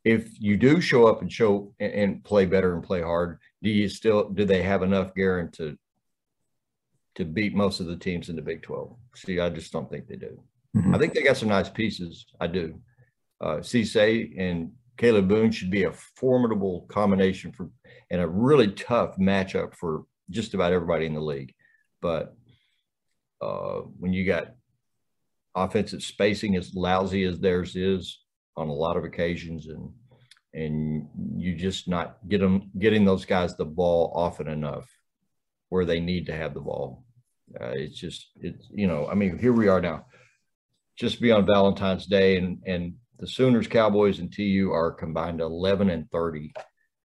if 0.04 0.38
you 0.38 0.56
do 0.56 0.80
show 0.80 1.06
up 1.06 1.22
and 1.22 1.32
show 1.32 1.72
and, 1.80 1.92
and, 1.92 2.24
play 2.24 2.44
better 2.44 2.74
and 2.74 2.82
play 2.82 3.00
hard, 3.00 3.38
do 3.62 3.70
you 3.70 3.88
still, 3.88 4.28
do 4.28 4.44
they 4.44 4.62
have 4.62 4.82
enough 4.82 5.14
guarantee 5.14 5.76
to 7.14 7.24
beat 7.24 7.54
most 7.54 7.80
of 7.80 7.86
the 7.86 7.96
teams 7.96 8.28
in 8.28 8.36
the 8.36 8.42
Big 8.42 8.62
12. 8.62 8.94
See, 9.14 9.40
I 9.40 9.48
just 9.48 9.72
don't 9.72 9.88
think 9.88 10.08
they 10.08 10.16
do. 10.16 10.38
Mm-hmm. 10.76 10.94
I 10.94 10.98
think 10.98 11.14
they 11.14 11.22
got 11.22 11.36
some 11.36 11.48
nice 11.48 11.70
pieces. 11.70 12.26
I 12.40 12.48
do. 12.48 12.80
Uh, 13.40 13.58
Cisse 13.58 14.34
and 14.36 14.72
Kalib 14.96 15.28
Boone 15.28 15.50
should 15.50 15.70
be 15.70 15.84
a 15.84 15.92
formidable 15.92 16.86
combination 16.88 17.52
for 17.52 17.70
and 18.10 18.20
a 18.20 18.28
really 18.28 18.68
tough 18.68 19.16
matchup 19.16 19.74
for 19.74 20.04
just 20.30 20.54
about 20.54 20.72
everybody 20.72 21.06
in 21.06 21.14
the 21.14 21.20
league. 21.20 21.54
But 22.00 22.36
uh, 23.40 23.80
when 23.98 24.12
you 24.12 24.24
got 24.24 24.54
offensive 25.54 26.02
spacing 26.02 26.56
as 26.56 26.74
lousy 26.74 27.24
as 27.24 27.38
theirs 27.38 27.76
is 27.76 28.20
on 28.56 28.68
a 28.68 28.72
lot 28.72 28.96
of 28.96 29.04
occasions, 29.04 29.66
and 29.66 29.90
and 30.52 31.08
you 31.36 31.56
just 31.56 31.88
not 31.88 32.18
get 32.28 32.40
them 32.40 32.70
getting 32.78 33.04
those 33.04 33.24
guys 33.24 33.56
the 33.56 33.64
ball 33.64 34.12
often 34.14 34.48
enough 34.48 34.88
where 35.68 35.84
they 35.84 35.98
need 35.98 36.26
to 36.26 36.36
have 36.36 36.54
the 36.54 36.60
ball. 36.60 37.04
Uh, 37.60 37.72
it's 37.74 37.98
just 37.98 38.28
it's 38.36 38.68
you 38.70 38.86
know 38.86 39.08
I 39.10 39.14
mean 39.14 39.38
here 39.38 39.52
we 39.52 39.68
are 39.68 39.80
now, 39.80 40.06
just 40.96 41.20
be 41.20 41.32
on 41.32 41.46
Valentine's 41.46 42.06
Day, 42.06 42.36
and 42.36 42.62
and 42.66 42.94
the 43.18 43.26
Sooners, 43.26 43.66
Cowboys, 43.66 44.18
and 44.18 44.32
TU 44.32 44.70
are 44.72 44.90
combined 44.90 45.40
11 45.40 45.90
and 45.90 46.10
30 46.10 46.52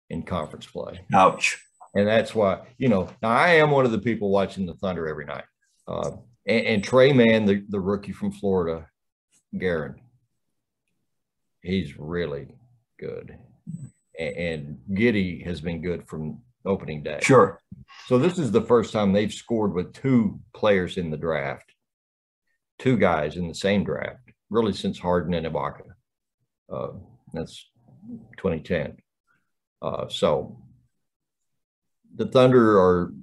in 0.10 0.24
conference 0.24 0.66
play. 0.66 1.02
Ouch. 1.14 1.64
And 1.96 2.08
that's 2.08 2.36
why, 2.36 2.62
you 2.78 2.90
know, 2.90 3.10
now 3.22 3.30
I 3.30 3.56
am 3.56 3.72
one 3.72 3.86
of 3.86 3.92
the 3.92 4.00
people 4.00 4.30
watching 4.30 4.66
the 4.66 4.76
Thunder 4.76 5.08
every 5.08 5.26
night. 5.26 5.46
Uh, 5.88 6.12
and, 6.46 6.66
and, 6.66 6.84
Tre 6.84 7.14
Mann, 7.14 7.46
the, 7.46 7.64
the 7.70 7.80
rookie 7.80 8.12
from 8.12 8.32
Florida, 8.32 8.88
Guerin, 9.58 9.96
he's 11.62 11.98
really 11.98 12.48
good. 13.00 13.38
And, 14.20 14.38
and 14.38 14.80
Giddey 14.92 15.46
has 15.46 15.62
been 15.62 15.82
good 15.82 16.08
from 16.08 16.42
opening 16.66 17.04
day. 17.04 17.20
Sure. 17.24 17.60
So 18.08 18.18
this 18.18 18.38
is 18.38 18.52
the 18.52 18.62
first 18.62 18.94
time 18.94 19.12
they've 19.12 19.34
scored 19.34 19.74
with 19.74 19.94
two 19.94 20.40
players 20.54 20.98
in 20.98 21.10
the 21.10 21.18
draft, 21.18 21.74
two 22.78 22.98
guys 22.98 23.38
in 23.38 23.48
the 23.48 23.56
same 23.56 23.84
draft, 23.84 24.27
really 24.50 24.74
since 24.74 25.00
Harden 25.00 25.34
and 25.34 25.46
Ibaka. 25.46 25.84
Uh, 26.72 26.90
that's 27.34 27.70
2010. 28.38 28.98
Uh, 29.82 30.08
so 30.08 30.60
the 32.16 32.26
Thunder 32.26 32.80
are 32.80 33.14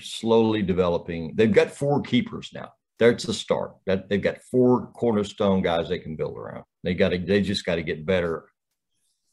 slowly 0.00 0.62
developing. 0.62 1.34
They've 1.34 1.52
got 1.52 1.70
four 1.70 2.02
keepers 2.02 2.50
now. 2.54 2.72
That's 2.98 3.24
the 3.24 3.34
start. 3.34 3.76
That 3.86 4.08
they've 4.08 4.22
got 4.22 4.42
four 4.42 4.88
cornerstone 4.92 5.62
guys 5.62 5.88
they 5.88 5.98
can 5.98 6.16
build 6.16 6.36
around. 6.36 6.64
They 6.82 6.94
got 6.94 7.10
to. 7.10 7.18
They 7.18 7.42
just 7.42 7.64
got 7.64 7.76
to 7.76 7.82
get 7.82 8.04
better 8.04 8.46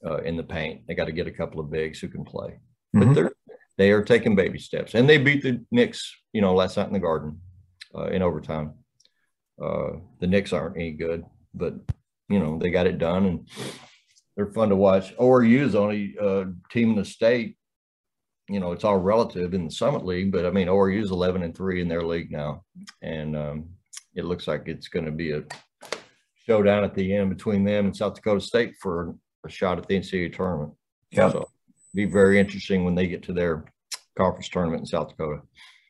uh, 0.06 0.18
in 0.18 0.38
the 0.38 0.44
paint. 0.44 0.82
They 0.88 0.94
got 0.94 1.06
to 1.06 1.12
get 1.12 1.28
a 1.28 1.32
couple 1.32 1.60
of 1.60 1.72
bigs 1.72 2.00
who 2.00 2.08
can 2.08 2.24
play. 2.24 2.60
Mm-hmm. 2.96 3.00
But 3.00 3.14
they're 3.14 3.32
they 3.78 3.92
are 3.92 4.04
taking 4.04 4.36
baby 4.36 4.60
steps, 4.60 4.94
and 4.94 5.10
they 5.10 5.18
beat 5.18 5.44
the 5.44 5.66
Knicks. 5.72 6.14
You 6.32 6.42
know, 6.42 6.54
last 6.54 6.78
night 6.78 6.88
in 6.88 6.94
the 6.94 7.00
Garden 7.00 7.42
uh, 7.96 8.06
in 8.06 8.22
overtime. 8.22 8.74
Uh, 9.62 10.00
the 10.20 10.28
Knicks 10.28 10.54
aren't 10.54 10.76
any 10.76 10.92
good, 10.92 11.24
but 11.54 11.76
you 12.30 12.40
know 12.40 12.58
they 12.58 12.70
got 12.70 12.88
it 12.88 12.98
done, 12.98 13.26
and 13.26 13.48
they're 14.36 14.52
fun 14.52 14.70
to 14.70 14.76
watch. 14.76 15.16
ORU 15.18 15.62
is 15.62 15.74
the 15.74 15.80
only 15.80 16.16
uh, 16.22 16.46
team 16.72 16.92
in 16.92 16.96
the 16.96 17.06
state. 17.06 17.58
You 18.50 18.60
know, 18.60 18.74
it's 18.74 18.84
all 18.84 18.98
relative 18.98 19.54
in 19.54 19.66
the 19.66 19.72
Summit 19.72 20.06
League, 20.06 20.32
but 20.32 20.46
I 20.46 20.52
mean, 20.52 20.68
ORU 20.68 21.02
is 21.02 21.12
11 21.12 21.42
and 21.42 21.56
three 21.56 21.82
in 21.82 21.88
their 21.88 22.04
league 22.04 22.32
now, 22.32 22.64
and 23.02 23.36
um, 23.36 23.70
it 24.14 24.26
looks 24.26 24.48
like 24.48 24.64
it's 24.68 24.88
going 24.88 25.06
to 25.06 25.12
be 25.12 25.32
a 25.32 25.44
showdown 26.46 26.84
at 26.84 26.94
the 26.94 27.16
end 27.16 27.30
between 27.30 27.64
them 27.64 27.86
and 27.86 27.96
South 27.96 28.16
Dakota 28.16 28.42
State 28.42 28.76
for 28.80 29.16
a 29.46 29.50
shot 29.50 29.78
at 29.78 29.88
the 29.88 30.00
NCAA 30.00 30.36
tournament. 30.36 30.74
Yeah, 31.12 31.32
so 31.32 31.50
be 31.94 32.06
very 32.06 32.40
interesting 32.40 32.84
when 32.84 32.94
they 32.94 33.08
get 33.08 33.24
to 33.24 33.34
their 33.34 33.66
conference 34.18 34.50
tournament 34.50 34.82
in 34.82 34.86
South 34.86 35.10
Dakota. 35.10 35.42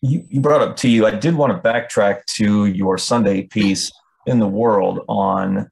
You, 0.05 0.25
you 0.29 0.39
brought 0.39 0.61
up 0.61 0.77
TU. 0.77 1.05
I 1.05 1.11
did 1.11 1.35
want 1.35 1.51
to 1.51 1.67
backtrack 1.67 2.25
to 2.35 2.65
your 2.65 2.97
Sunday 2.97 3.43
piece 3.43 3.91
in 4.27 4.39
the 4.39 4.47
World 4.47 5.03
on 5.07 5.69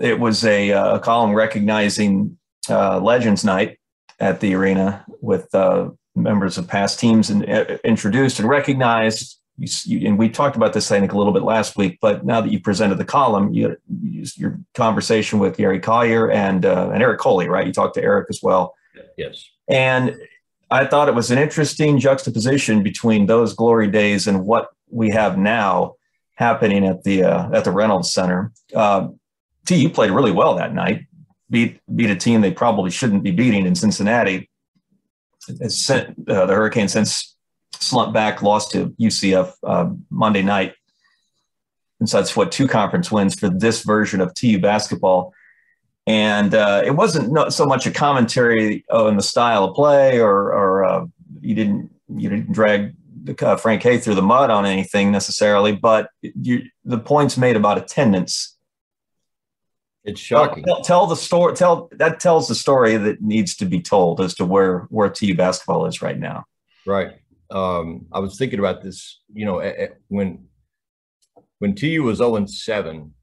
it 0.00 0.18
was 0.18 0.44
a, 0.44 0.72
uh, 0.72 0.96
a 0.96 1.00
column 1.00 1.34
recognizing 1.34 2.38
uh, 2.68 2.98
Legends 2.98 3.44
Night 3.44 3.78
at 4.18 4.40
the 4.40 4.54
arena 4.54 5.04
with 5.20 5.54
uh, 5.54 5.90
members 6.14 6.58
of 6.58 6.66
past 6.66 6.98
teams 6.98 7.30
and 7.30 7.48
uh, 7.48 7.78
introduced 7.84 8.40
and 8.40 8.48
recognized. 8.48 9.38
You, 9.58 9.68
you, 9.84 10.08
and 10.08 10.18
we 10.18 10.28
talked 10.28 10.56
about 10.56 10.72
this, 10.72 10.90
I 10.90 10.98
think, 10.98 11.12
a 11.12 11.18
little 11.18 11.32
bit 11.32 11.42
last 11.42 11.76
week. 11.76 11.98
But 12.00 12.24
now 12.24 12.40
that 12.40 12.50
you 12.50 12.60
presented 12.60 12.98
the 12.98 13.04
column, 13.04 13.52
you, 13.52 13.76
your 14.36 14.58
conversation 14.74 15.38
with 15.38 15.56
Gary 15.56 15.80
Collier 15.80 16.30
and 16.30 16.64
uh, 16.64 16.90
and 16.92 17.02
Eric 17.02 17.20
Coley, 17.20 17.48
right? 17.48 17.66
You 17.66 17.72
talked 17.72 17.94
to 17.94 18.02
Eric 18.02 18.26
as 18.30 18.40
well. 18.42 18.74
Yes. 19.16 19.48
And 19.68 20.16
I 20.70 20.86
thought 20.86 21.08
it 21.08 21.14
was 21.14 21.30
an 21.30 21.38
interesting 21.38 21.98
juxtaposition 21.98 22.82
between 22.82 23.26
those 23.26 23.54
glory 23.54 23.88
days 23.88 24.26
and 24.26 24.44
what 24.44 24.68
we 24.90 25.10
have 25.10 25.38
now 25.38 25.94
happening 26.34 26.84
at 26.84 27.04
the 27.04 27.24
uh, 27.24 27.50
at 27.52 27.64
the 27.64 27.70
Reynolds 27.70 28.12
Center. 28.12 28.52
Uh, 28.74 29.08
TU 29.64 29.88
played 29.90 30.10
really 30.10 30.32
well 30.32 30.56
that 30.56 30.74
night. 30.74 31.06
Beat 31.50 31.80
beat 31.94 32.10
a 32.10 32.16
team 32.16 32.40
they 32.40 32.50
probably 32.50 32.90
shouldn't 32.90 33.22
be 33.22 33.30
beating 33.30 33.66
in 33.66 33.74
Cincinnati. 33.74 34.50
Sent, 35.68 36.28
uh, 36.28 36.46
the 36.46 36.54
Hurricanes 36.54 36.92
since 36.92 37.36
slumped 37.72 38.12
back, 38.12 38.42
lost 38.42 38.72
to 38.72 38.88
UCF 39.00 39.52
uh, 39.62 39.90
Monday 40.10 40.42
night. 40.42 40.74
And 42.00 42.08
so 42.08 42.18
that's 42.18 42.36
what 42.36 42.50
two 42.50 42.66
conference 42.66 43.12
wins 43.12 43.38
for 43.38 43.48
this 43.48 43.82
version 43.82 44.20
of 44.20 44.34
TU 44.34 44.58
basketball. 44.58 45.32
And 46.06 46.54
uh, 46.54 46.82
it 46.84 46.92
wasn't 46.92 47.52
so 47.52 47.66
much 47.66 47.86
a 47.86 47.90
commentary 47.90 48.84
on 48.90 49.16
the 49.16 49.22
style 49.22 49.64
of 49.64 49.74
play, 49.74 50.20
or, 50.20 50.52
or 50.52 50.84
uh, 50.84 51.06
you 51.40 51.54
didn't 51.54 51.90
you 52.08 52.28
didn't 52.28 52.52
drag 52.52 52.94
uh, 53.40 53.56
Frank 53.56 53.82
Haith 53.82 54.04
through 54.04 54.14
the 54.14 54.22
mud 54.22 54.50
on 54.50 54.64
anything 54.64 55.10
necessarily, 55.10 55.72
but 55.72 56.10
you, 56.22 56.62
the 56.84 56.98
points 56.98 57.36
made 57.36 57.56
about 57.56 57.76
attendance 57.76 58.56
it's 60.06 60.20
shocking. 60.20 60.62
Tell, 60.62 60.82
tell, 60.82 61.06
the 61.08 61.16
story. 61.16 61.56
Tell 61.56 61.90
that 61.92 62.20
tells 62.20 62.46
the 62.46 62.54
story 62.54 62.96
that 62.96 63.20
needs 63.20 63.56
to 63.56 63.66
be 63.66 63.80
told 63.82 64.20
as 64.20 64.34
to 64.34 64.44
where 64.46 64.86
where 64.88 65.10
TU 65.10 65.34
basketball 65.34 65.86
is 65.86 66.00
right 66.00 66.16
now. 66.16 66.44
Right. 66.86 67.14
Um, 67.50 68.06
I 68.12 68.20
was 68.20 68.38
thinking 68.38 68.60
about 68.60 68.82
this. 68.82 69.20
You 69.34 69.46
know, 69.46 69.88
when 70.06 70.46
when 71.58 71.74
TU 71.74 72.04
was 72.04 72.18
zero 72.18 72.36
and 72.36 72.48
seven 72.48 73.14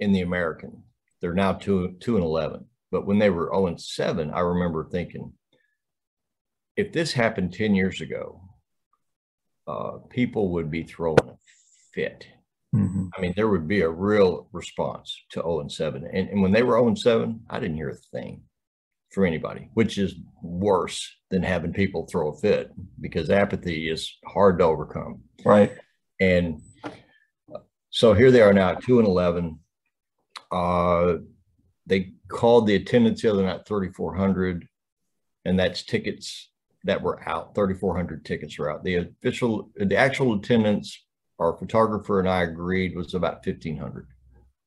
in 0.00 0.10
the 0.10 0.22
American, 0.22 0.82
they're 1.22 1.32
now 1.32 1.54
two 1.54 1.96
two 2.00 2.16
and 2.16 2.24
eleven. 2.24 2.66
But 2.90 3.06
when 3.06 3.18
they 3.18 3.30
were 3.30 3.46
zero 3.46 3.62
oh 3.62 3.66
and 3.68 3.80
seven, 3.80 4.30
I 4.30 4.40
remember 4.40 4.84
thinking, 4.84 5.32
if 6.76 6.92
this 6.92 7.12
happened 7.12 7.54
ten 7.54 7.74
years 7.74 8.02
ago, 8.02 8.42
uh, 9.66 9.92
people 10.10 10.50
would 10.50 10.70
be 10.70 10.82
throwing 10.82 11.26
a 11.26 11.36
fit 11.94 12.26
Mm-hmm. 12.74 13.08
I 13.16 13.20
mean, 13.20 13.34
there 13.36 13.48
would 13.48 13.68
be 13.68 13.82
a 13.82 13.90
real 13.90 14.48
response 14.52 15.14
to 15.30 15.40
0 15.40 15.60
and 15.60 15.72
7. 15.72 16.08
And, 16.12 16.28
and 16.30 16.42
when 16.42 16.52
they 16.52 16.62
were 16.62 16.76
0 16.76 16.88
and 16.88 16.98
7, 16.98 17.40
I 17.50 17.60
didn't 17.60 17.76
hear 17.76 17.90
a 17.90 17.94
thing 17.94 18.42
for 19.10 19.26
anybody, 19.26 19.68
which 19.74 19.98
is 19.98 20.14
worse 20.42 21.14
than 21.30 21.42
having 21.42 21.74
people 21.74 22.06
throw 22.06 22.30
a 22.30 22.36
fit 22.38 22.70
because 23.00 23.28
apathy 23.28 23.90
is 23.90 24.16
hard 24.26 24.58
to 24.58 24.64
overcome. 24.64 25.22
Right. 25.44 25.72
And 26.18 26.62
so 27.90 28.14
here 28.14 28.30
they 28.30 28.40
are 28.40 28.54
now 28.54 28.74
2 28.74 29.00
and 29.00 29.08
11. 29.08 29.58
Uh, 30.52 31.18
they 31.86 32.12
called 32.28 32.66
the 32.66 32.76
attendance 32.76 33.22
the 33.22 33.32
other 33.32 33.42
night 33.42 33.66
3,400, 33.66 34.66
and 35.44 35.58
that's 35.58 35.82
tickets 35.82 36.50
that 36.84 37.02
were 37.02 37.26
out. 37.28 37.54
3,400 37.54 38.24
tickets 38.24 38.58
were 38.58 38.70
out. 38.70 38.84
The 38.84 38.96
official, 38.96 39.70
the 39.76 39.96
actual 39.96 40.38
attendance 40.38 40.96
our 41.38 41.56
photographer 41.56 42.20
and 42.20 42.28
I 42.28 42.42
agreed 42.42 42.96
was 42.96 43.14
about 43.14 43.44
1500. 43.44 44.06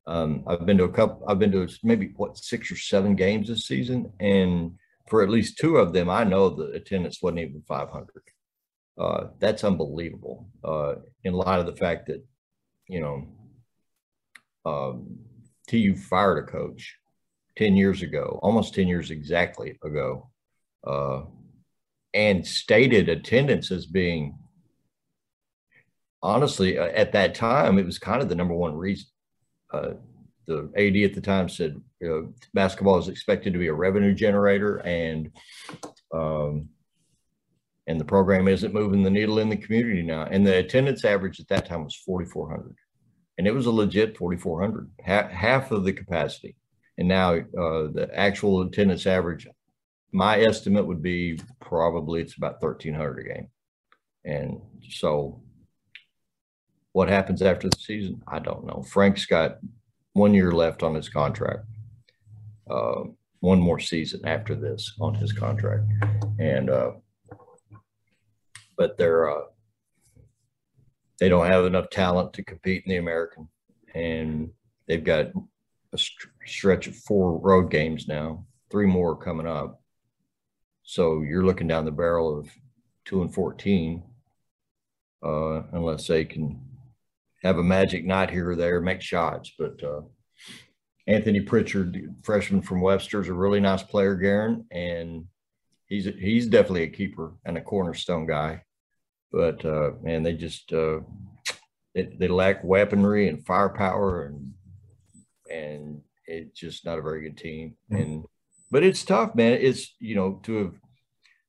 Um, 0.07 0.43
I've 0.45 0.65
been 0.65 0.77
to 0.77 0.83
a 0.83 0.91
couple, 0.91 1.23
I've 1.27 1.39
been 1.39 1.51
to 1.53 1.67
maybe 1.83 2.11
what, 2.15 2.37
six 2.37 2.71
or 2.71 2.75
seven 2.75 3.15
games 3.15 3.47
this 3.47 3.65
season. 3.65 4.11
And 4.19 4.73
for 5.07 5.23
at 5.23 5.29
least 5.29 5.57
two 5.57 5.77
of 5.77 5.93
them, 5.93 6.09
I 6.09 6.23
know 6.23 6.49
the 6.49 6.71
attendance 6.71 7.21
wasn't 7.21 7.39
even 7.39 7.63
500. 7.67 8.09
Uh, 8.97 9.27
that's 9.39 9.63
unbelievable 9.63 10.47
uh, 10.63 10.95
in 11.23 11.33
light 11.33 11.59
of 11.59 11.65
the 11.65 11.75
fact 11.75 12.07
that, 12.07 12.23
you 12.87 13.01
know, 13.01 13.27
um, 14.65 15.19
TU 15.65 15.95
fired 15.95 16.43
a 16.43 16.51
coach 16.51 16.95
10 17.57 17.75
years 17.75 18.01
ago, 18.01 18.39
almost 18.41 18.75
10 18.75 18.87
years 18.87 19.11
exactly 19.11 19.77
ago, 19.83 20.29
uh, 20.85 21.21
and 22.13 22.45
stated 22.45 23.09
attendance 23.09 23.71
as 23.71 23.85
being 23.85 24.37
honestly, 26.25 26.77
uh, 26.77 26.87
at 26.87 27.11
that 27.13 27.35
time, 27.35 27.77
it 27.77 27.85
was 27.85 27.99
kind 27.99 28.21
of 28.21 28.29
the 28.29 28.35
number 28.35 28.55
one 28.55 28.75
reason. 28.75 29.07
Uh, 29.71 29.91
the 30.47 30.69
AD 30.75 30.97
at 30.97 31.13
the 31.13 31.21
time 31.21 31.49
said 31.49 31.81
you 31.99 32.07
know, 32.07 32.33
basketball 32.53 32.97
is 32.97 33.07
expected 33.07 33.53
to 33.53 33.59
be 33.59 33.67
a 33.67 33.73
revenue 33.73 34.13
generator, 34.13 34.77
and 34.77 35.31
um, 36.13 36.69
and 37.87 37.99
the 37.99 38.05
program 38.05 38.47
isn't 38.47 38.73
moving 38.73 39.03
the 39.03 39.09
needle 39.09 39.39
in 39.39 39.49
the 39.49 39.57
community 39.57 40.01
now. 40.01 40.23
And 40.23 40.45
the 40.45 40.57
attendance 40.57 41.05
average 41.05 41.39
at 41.39 41.47
that 41.49 41.67
time 41.67 41.83
was 41.83 41.95
4,400, 41.95 42.75
and 43.37 43.47
it 43.47 43.53
was 43.53 43.65
a 43.65 43.71
legit 43.71 44.17
4,400, 44.17 44.89
half, 45.03 45.29
half 45.29 45.71
of 45.71 45.83
the 45.83 45.93
capacity. 45.93 46.55
And 46.97 47.07
now 47.07 47.33
uh, 47.35 47.87
the 47.91 48.09
actual 48.13 48.61
attendance 48.61 49.05
average, 49.05 49.47
my 50.11 50.39
estimate 50.39 50.87
would 50.87 51.01
be 51.01 51.39
probably 51.59 52.21
it's 52.21 52.37
about 52.37 52.61
1,300 52.61 53.19
a 53.19 53.33
game. 53.33 53.47
And 54.23 54.61
so 54.89 55.41
what 56.93 57.09
happens 57.09 57.41
after 57.41 57.67
the 57.67 57.77
season? 57.77 58.23
I 58.27 58.39
don't 58.39 58.65
know. 58.65 58.83
Frank's 58.89 59.25
got 59.25 59.57
one 60.13 60.33
year 60.33 60.53
left 60.53 60.81
on 60.81 60.95
his 60.95 61.09
contract. 61.09 61.65
Uh, 62.69 63.03
one 63.41 63.59
more 63.59 63.79
season 63.79 64.21
after 64.25 64.55
this 64.55 64.93
on 64.99 65.13
his 65.13 65.31
contract, 65.31 65.83
and 66.39 66.69
uh, 66.69 66.91
but 68.75 68.97
they're 68.97 69.29
uh, 69.29 69.43
they 71.19 71.29
don't 71.29 71.47
have 71.47 71.65
enough 71.65 71.89
talent 71.89 72.33
to 72.33 72.43
compete 72.43 72.83
in 72.85 72.91
the 72.91 72.97
American, 72.97 73.47
and 73.93 74.51
they've 74.87 75.03
got 75.03 75.27
a 75.93 75.97
stretch 76.45 76.87
of 76.87 76.95
four 76.95 77.39
road 77.39 77.71
games 77.71 78.07
now, 78.07 78.45
three 78.69 78.85
more 78.85 79.15
coming 79.15 79.47
up. 79.47 79.81
So 80.83 81.21
you're 81.21 81.45
looking 81.45 81.67
down 81.67 81.85
the 81.85 81.91
barrel 81.91 82.37
of 82.37 82.49
two 83.05 83.21
and 83.21 83.33
fourteen, 83.33 84.03
uh, 85.23 85.63
unless 85.71 86.07
they 86.07 86.25
can 86.25 86.59
have 87.43 87.57
a 87.57 87.63
magic 87.63 88.05
night 88.05 88.29
here 88.29 88.49
or 88.49 88.55
there, 88.55 88.81
make 88.81 89.01
shots. 89.01 89.51
But 89.57 89.81
uh, 89.83 90.01
Anthony 91.07 91.39
Pritchard, 91.39 92.15
freshman 92.23 92.61
from 92.61 92.81
Webster, 92.81 93.21
is 93.21 93.29
a 93.29 93.33
really 93.33 93.59
nice 93.59 93.83
player, 93.83 94.15
Guerin, 94.15 94.65
and 94.71 95.25
he's 95.87 96.05
he's 96.05 96.47
definitely 96.47 96.83
a 96.83 96.89
keeper 96.89 97.33
and 97.45 97.57
a 97.57 97.61
cornerstone 97.61 98.27
guy. 98.27 98.63
But 99.35 99.65
uh, 99.65 99.91
man, 100.01 100.23
they 100.23 100.31
just 100.31 100.71
uh, 100.71 101.01
they, 101.93 102.03
they 102.03 102.29
lack 102.29 102.63
weaponry 102.63 103.27
and 103.27 103.45
firepower, 103.45 104.27
and 104.27 104.53
and 105.51 106.01
it's 106.25 106.57
just 106.57 106.85
not 106.85 106.99
a 106.99 107.01
very 107.01 107.21
good 107.23 107.37
team. 107.37 107.75
Mm-hmm. 107.91 108.01
And 108.01 108.25
but 108.71 108.83
it's 108.83 109.03
tough, 109.03 109.35
man. 109.35 109.59
It's 109.59 109.93
you 109.99 110.15
know 110.15 110.39
to 110.43 110.57
have 110.59 110.73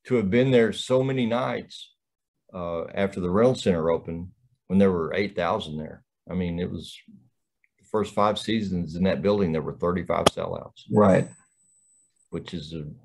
to 0.06 0.14
have 0.16 0.30
been 0.30 0.50
there 0.50 0.72
so 0.72 1.04
many 1.04 1.26
nights 1.26 1.92
uh, 2.52 2.86
after 2.92 3.20
the 3.20 3.30
Reynolds 3.30 3.62
Center 3.62 3.88
opened 3.88 4.30
when 4.66 4.80
there 4.80 4.90
were 4.90 5.14
eight 5.14 5.36
thousand 5.36 5.76
there. 5.76 6.02
I 6.28 6.34
mean, 6.34 6.58
it 6.58 6.68
was 6.68 6.98
the 7.78 7.84
first 7.84 8.14
five 8.14 8.36
seasons 8.36 8.96
in 8.96 9.04
that 9.04 9.22
building, 9.22 9.52
there 9.52 9.62
were 9.62 9.78
35 9.78 10.24
sellouts. 10.24 10.82
Right. 10.90 11.28
Which 12.30 12.52
is 12.52 12.72
an 12.72 12.96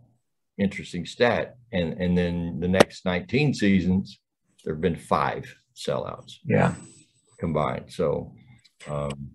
interesting 0.58 1.06
stat. 1.06 1.58
And 1.72 1.94
and 2.02 2.18
then 2.18 2.60
the 2.60 2.68
next 2.68 3.06
19 3.06 3.54
seasons, 3.54 4.18
there 4.64 4.74
have 4.74 4.82
been 4.82 4.96
five 4.96 5.54
sellouts. 5.76 6.36
Yeah. 6.46 6.76
Combined. 7.40 7.92
So 7.92 8.34
um, 8.90 9.32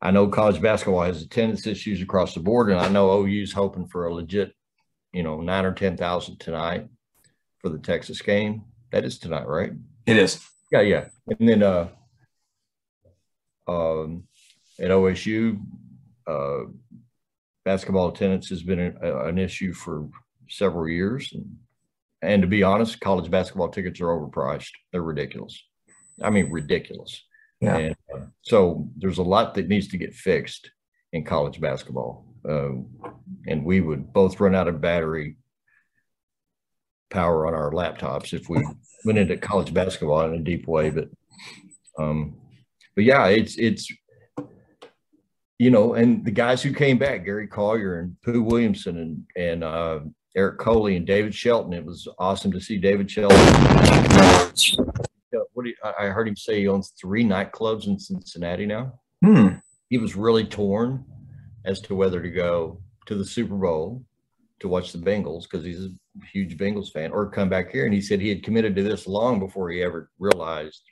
I 0.00 0.10
know 0.10 0.28
college 0.28 0.60
basketball 0.60 1.02
has 1.02 1.22
attendance 1.22 1.66
issues 1.66 2.02
across 2.02 2.34
the 2.34 2.40
board, 2.40 2.70
and 2.70 2.80
I 2.80 2.88
know 2.88 3.24
OU's 3.24 3.52
hoping 3.52 3.86
for 3.86 4.06
a 4.06 4.14
legit, 4.14 4.52
you 5.12 5.22
know, 5.22 5.40
nine 5.40 5.64
or 5.64 5.72
ten 5.72 5.96
thousand 5.96 6.38
tonight 6.40 6.88
for 7.58 7.68
the 7.68 7.78
Texas 7.78 8.20
game. 8.20 8.64
That 8.90 9.04
is 9.04 9.18
tonight, 9.18 9.46
right? 9.46 9.72
It 10.06 10.16
is. 10.16 10.44
Yeah, 10.72 10.80
yeah. 10.80 11.04
And 11.28 11.48
then 11.48 11.62
uh 11.62 11.88
um, 13.66 14.24
at 14.80 14.90
OSU, 14.90 15.60
uh, 16.26 16.64
basketball 17.64 18.08
attendance 18.08 18.48
has 18.48 18.62
been 18.62 18.96
a, 19.00 19.26
an 19.26 19.38
issue 19.38 19.72
for 19.72 20.08
several 20.48 20.88
years. 20.88 21.30
And, 21.32 21.56
and 22.22 22.42
to 22.42 22.48
be 22.48 22.62
honest, 22.62 23.00
college 23.00 23.30
basketball 23.30 23.68
tickets 23.68 24.00
are 24.00 24.06
overpriced. 24.06 24.70
They're 24.92 25.02
ridiculous. 25.02 25.60
I 26.22 26.30
mean, 26.30 26.50
ridiculous. 26.50 27.22
Yeah. 27.60 27.76
And, 27.76 27.96
uh, 28.14 28.26
so 28.42 28.88
there's 28.96 29.18
a 29.18 29.22
lot 29.22 29.54
that 29.54 29.68
needs 29.68 29.88
to 29.88 29.98
get 29.98 30.14
fixed 30.14 30.70
in 31.12 31.24
college 31.24 31.60
basketball. 31.60 32.26
Um, 32.48 32.86
and 33.46 33.64
we 33.64 33.80
would 33.80 34.12
both 34.12 34.40
run 34.40 34.54
out 34.54 34.68
of 34.68 34.80
battery 34.80 35.36
power 37.10 37.46
on 37.46 37.54
our 37.54 37.70
laptops 37.70 38.32
if 38.32 38.48
we 38.48 38.66
went 39.04 39.18
into 39.18 39.36
college 39.36 39.72
basketball 39.74 40.22
in 40.22 40.34
a 40.34 40.38
deep 40.38 40.66
way. 40.66 40.90
But 40.90 41.08
um, 41.98 42.36
but 42.94 43.04
yeah, 43.04 43.26
it's 43.26 43.56
it's 43.56 43.92
you 45.58 45.70
know, 45.70 45.94
and 45.94 46.24
the 46.24 46.30
guys 46.30 46.62
who 46.62 46.72
came 46.72 46.98
back, 46.98 47.24
Gary 47.24 47.46
Collier 47.46 48.00
and 48.00 48.20
Pooh 48.22 48.42
Williamson 48.42 48.98
and 48.98 49.24
and 49.36 49.64
uh, 49.64 50.00
Eric 50.34 50.58
Coley 50.58 50.96
and 50.96 51.06
David 51.06 51.34
Shelton. 51.34 51.72
It 51.72 51.84
was 51.84 52.08
awesome 52.18 52.52
to 52.52 52.60
see 52.60 52.78
David 52.78 53.10
Shelton. 53.10 53.38
What 55.54 55.66
you, 55.66 55.74
I 55.98 56.06
heard 56.06 56.28
him 56.28 56.36
say 56.36 56.60
he 56.60 56.68
owns 56.68 56.94
three 57.00 57.24
nightclubs 57.24 57.86
in 57.86 57.98
Cincinnati 57.98 58.64
now. 58.64 59.00
Hmm. 59.22 59.48
He 59.90 59.98
was 59.98 60.16
really 60.16 60.44
torn 60.44 61.04
as 61.64 61.80
to 61.82 61.94
whether 61.94 62.22
to 62.22 62.30
go 62.30 62.80
to 63.06 63.14
the 63.14 63.24
Super 63.24 63.56
Bowl 63.56 64.04
to 64.60 64.68
watch 64.68 64.92
the 64.92 64.98
Bengals 64.98 65.42
because 65.42 65.64
he's 65.64 65.84
a 65.84 65.90
huge 66.32 66.56
Bengals 66.56 66.90
fan, 66.90 67.12
or 67.12 67.28
come 67.30 67.48
back 67.48 67.70
here. 67.70 67.84
And 67.84 67.92
he 67.92 68.00
said 68.00 68.20
he 68.20 68.28
had 68.28 68.42
committed 68.42 68.74
to 68.76 68.82
this 68.82 69.06
long 69.06 69.38
before 69.38 69.70
he 69.70 69.82
ever 69.82 70.10
realized 70.18 70.82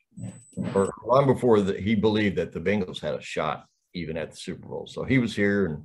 or 0.74 0.92
long 1.06 1.26
before 1.26 1.60
that 1.60 1.80
he 1.80 1.94
believed 1.94 2.36
that 2.36 2.52
the 2.52 2.60
Bengals 2.60 3.00
had 3.00 3.14
a 3.14 3.22
shot 3.22 3.64
even 3.94 4.16
at 4.16 4.30
the 4.32 4.36
Super 4.36 4.68
Bowl. 4.68 4.86
So 4.86 5.04
he 5.04 5.18
was 5.18 5.34
here 5.34 5.66
and 5.66 5.84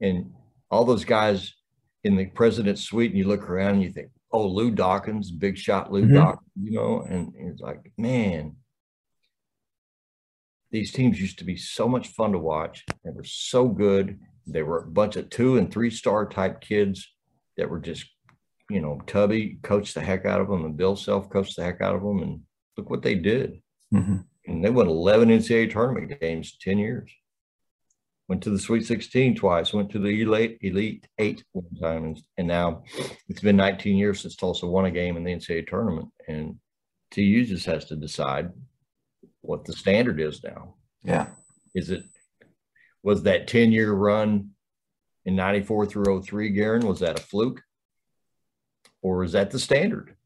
and 0.00 0.32
all 0.70 0.84
those 0.84 1.04
guys 1.04 1.54
in 2.04 2.16
the 2.16 2.26
president's 2.26 2.82
suite, 2.82 3.10
and 3.10 3.18
you 3.18 3.26
look 3.26 3.48
around 3.48 3.74
and 3.74 3.82
you 3.82 3.90
think, 3.90 4.10
oh, 4.32 4.46
Lou 4.46 4.70
Dawkins, 4.70 5.30
big 5.30 5.56
shot 5.56 5.92
Lou 5.92 6.02
mm-hmm. 6.02 6.14
Dawkins, 6.14 6.50
you 6.60 6.72
know, 6.72 7.04
and, 7.08 7.32
it's 7.36 7.60
like, 7.60 7.92
man, 7.96 8.56
these 10.70 10.90
teams 10.90 11.20
used 11.20 11.38
to 11.38 11.44
be 11.44 11.56
so 11.56 11.86
much 11.86 12.08
fun 12.08 12.32
to 12.32 12.38
watch. 12.38 12.84
They 13.04 13.10
were 13.10 13.24
so 13.24 13.68
good. 13.68 14.18
They 14.46 14.62
were 14.62 14.78
a 14.78 14.86
bunch 14.86 15.16
of 15.16 15.28
two 15.28 15.58
and 15.58 15.70
three 15.70 15.90
star 15.90 16.26
type 16.26 16.60
kids 16.60 17.06
that 17.56 17.68
were 17.68 17.78
just, 17.78 18.06
you 18.70 18.80
know, 18.80 19.00
Tubby 19.06 19.58
coached 19.62 19.94
the 19.94 20.00
heck 20.00 20.24
out 20.24 20.40
of 20.40 20.48
them 20.48 20.64
and 20.64 20.76
Bill 20.76 20.96
Self 20.96 21.28
coached 21.28 21.56
the 21.56 21.64
heck 21.64 21.82
out 21.82 21.94
of 21.94 22.02
them. 22.02 22.20
And 22.22 22.40
look 22.76 22.88
what 22.88 23.02
they 23.02 23.14
did. 23.14 23.60
Mm-hmm. 23.92 24.16
And 24.46 24.64
they 24.64 24.70
won 24.70 24.88
11 24.88 25.28
NCAA 25.28 25.70
tournament 25.70 26.18
games 26.20 26.56
10 26.60 26.78
years. 26.78 27.10
Went 28.28 28.42
to 28.44 28.50
the 28.50 28.58
Sweet 28.58 28.86
16 28.86 29.36
twice, 29.36 29.72
went 29.72 29.90
to 29.90 29.98
the 29.98 30.22
Elite, 30.22 30.58
Elite 30.62 31.06
Eight 31.18 31.44
one 31.52 31.64
time. 31.80 32.04
And, 32.04 32.22
and 32.38 32.48
now 32.48 32.84
it's 33.28 33.40
been 33.40 33.56
19 33.56 33.96
years 33.96 34.20
since 34.20 34.36
Tulsa 34.36 34.66
won 34.66 34.86
a 34.86 34.90
game 34.90 35.16
in 35.16 35.24
the 35.24 35.34
NCAA 35.34 35.66
tournament. 35.66 36.08
And 36.28 36.56
TU 37.10 37.44
just 37.44 37.66
has 37.66 37.84
to 37.86 37.96
decide 37.96 38.50
what 39.40 39.64
the 39.64 39.72
standard 39.72 40.20
is 40.20 40.42
now. 40.42 40.76
Yeah. 41.02 41.26
Is 41.74 41.90
it, 41.90 42.04
was 43.02 43.24
that 43.24 43.48
10 43.48 43.72
year 43.72 43.92
run 43.92 44.50
in 45.24 45.36
94 45.36 45.86
through 45.86 46.22
03, 46.22 46.50
Guerin, 46.50 46.86
was 46.86 47.00
that 47.00 47.18
a 47.18 47.22
fluke? 47.22 47.60
Or 49.02 49.24
is 49.24 49.32
that 49.32 49.50
the 49.50 49.58
standard? 49.58 50.16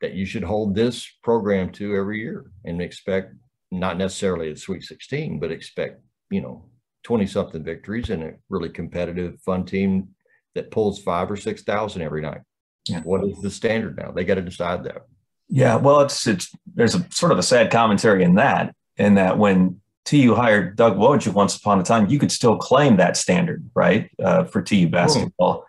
that 0.00 0.14
you 0.14 0.24
should 0.24 0.42
hold 0.42 0.74
this 0.74 1.08
program 1.22 1.70
to 1.72 1.96
every 1.96 2.20
year 2.20 2.50
and 2.64 2.80
expect 2.80 3.34
not 3.70 3.98
necessarily 3.98 4.50
a 4.50 4.56
Sweet 4.56 4.82
16, 4.82 5.38
but 5.38 5.52
expect, 5.52 6.02
you 6.30 6.40
know, 6.40 6.64
20 7.02 7.26
something 7.26 7.64
victories 7.64 8.10
and 8.10 8.22
a 8.22 8.32
really 8.48 8.68
competitive, 8.68 9.40
fun 9.40 9.64
team 9.64 10.08
that 10.54 10.70
pulls 10.70 11.02
five 11.02 11.30
or 11.30 11.36
6,000 11.36 12.02
every 12.02 12.22
night. 12.22 12.40
Yeah. 12.88 13.00
What 13.00 13.24
is 13.24 13.40
the 13.40 13.50
standard 13.50 13.96
now? 13.96 14.10
They 14.10 14.24
got 14.24 14.34
to 14.36 14.42
decide 14.42 14.84
that. 14.84 15.06
Yeah. 15.48 15.76
Well, 15.76 16.00
it's, 16.00 16.26
it's, 16.26 16.54
there's 16.74 16.94
a 16.94 17.06
sort 17.10 17.32
of 17.32 17.38
a 17.38 17.42
sad 17.42 17.70
commentary 17.70 18.22
in 18.22 18.36
that, 18.36 18.74
in 18.96 19.14
that 19.14 19.38
when 19.38 19.80
TU 20.04 20.34
hired 20.34 20.76
Doug 20.76 20.96
Wojcik 20.96 21.34
once 21.34 21.56
upon 21.56 21.80
a 21.80 21.84
time, 21.84 22.08
you 22.08 22.18
could 22.18 22.32
still 22.32 22.56
claim 22.56 22.96
that 22.96 23.16
standard, 23.16 23.68
right? 23.74 24.10
Uh, 24.22 24.44
for 24.44 24.62
TU 24.62 24.88
basketball. 24.88 25.66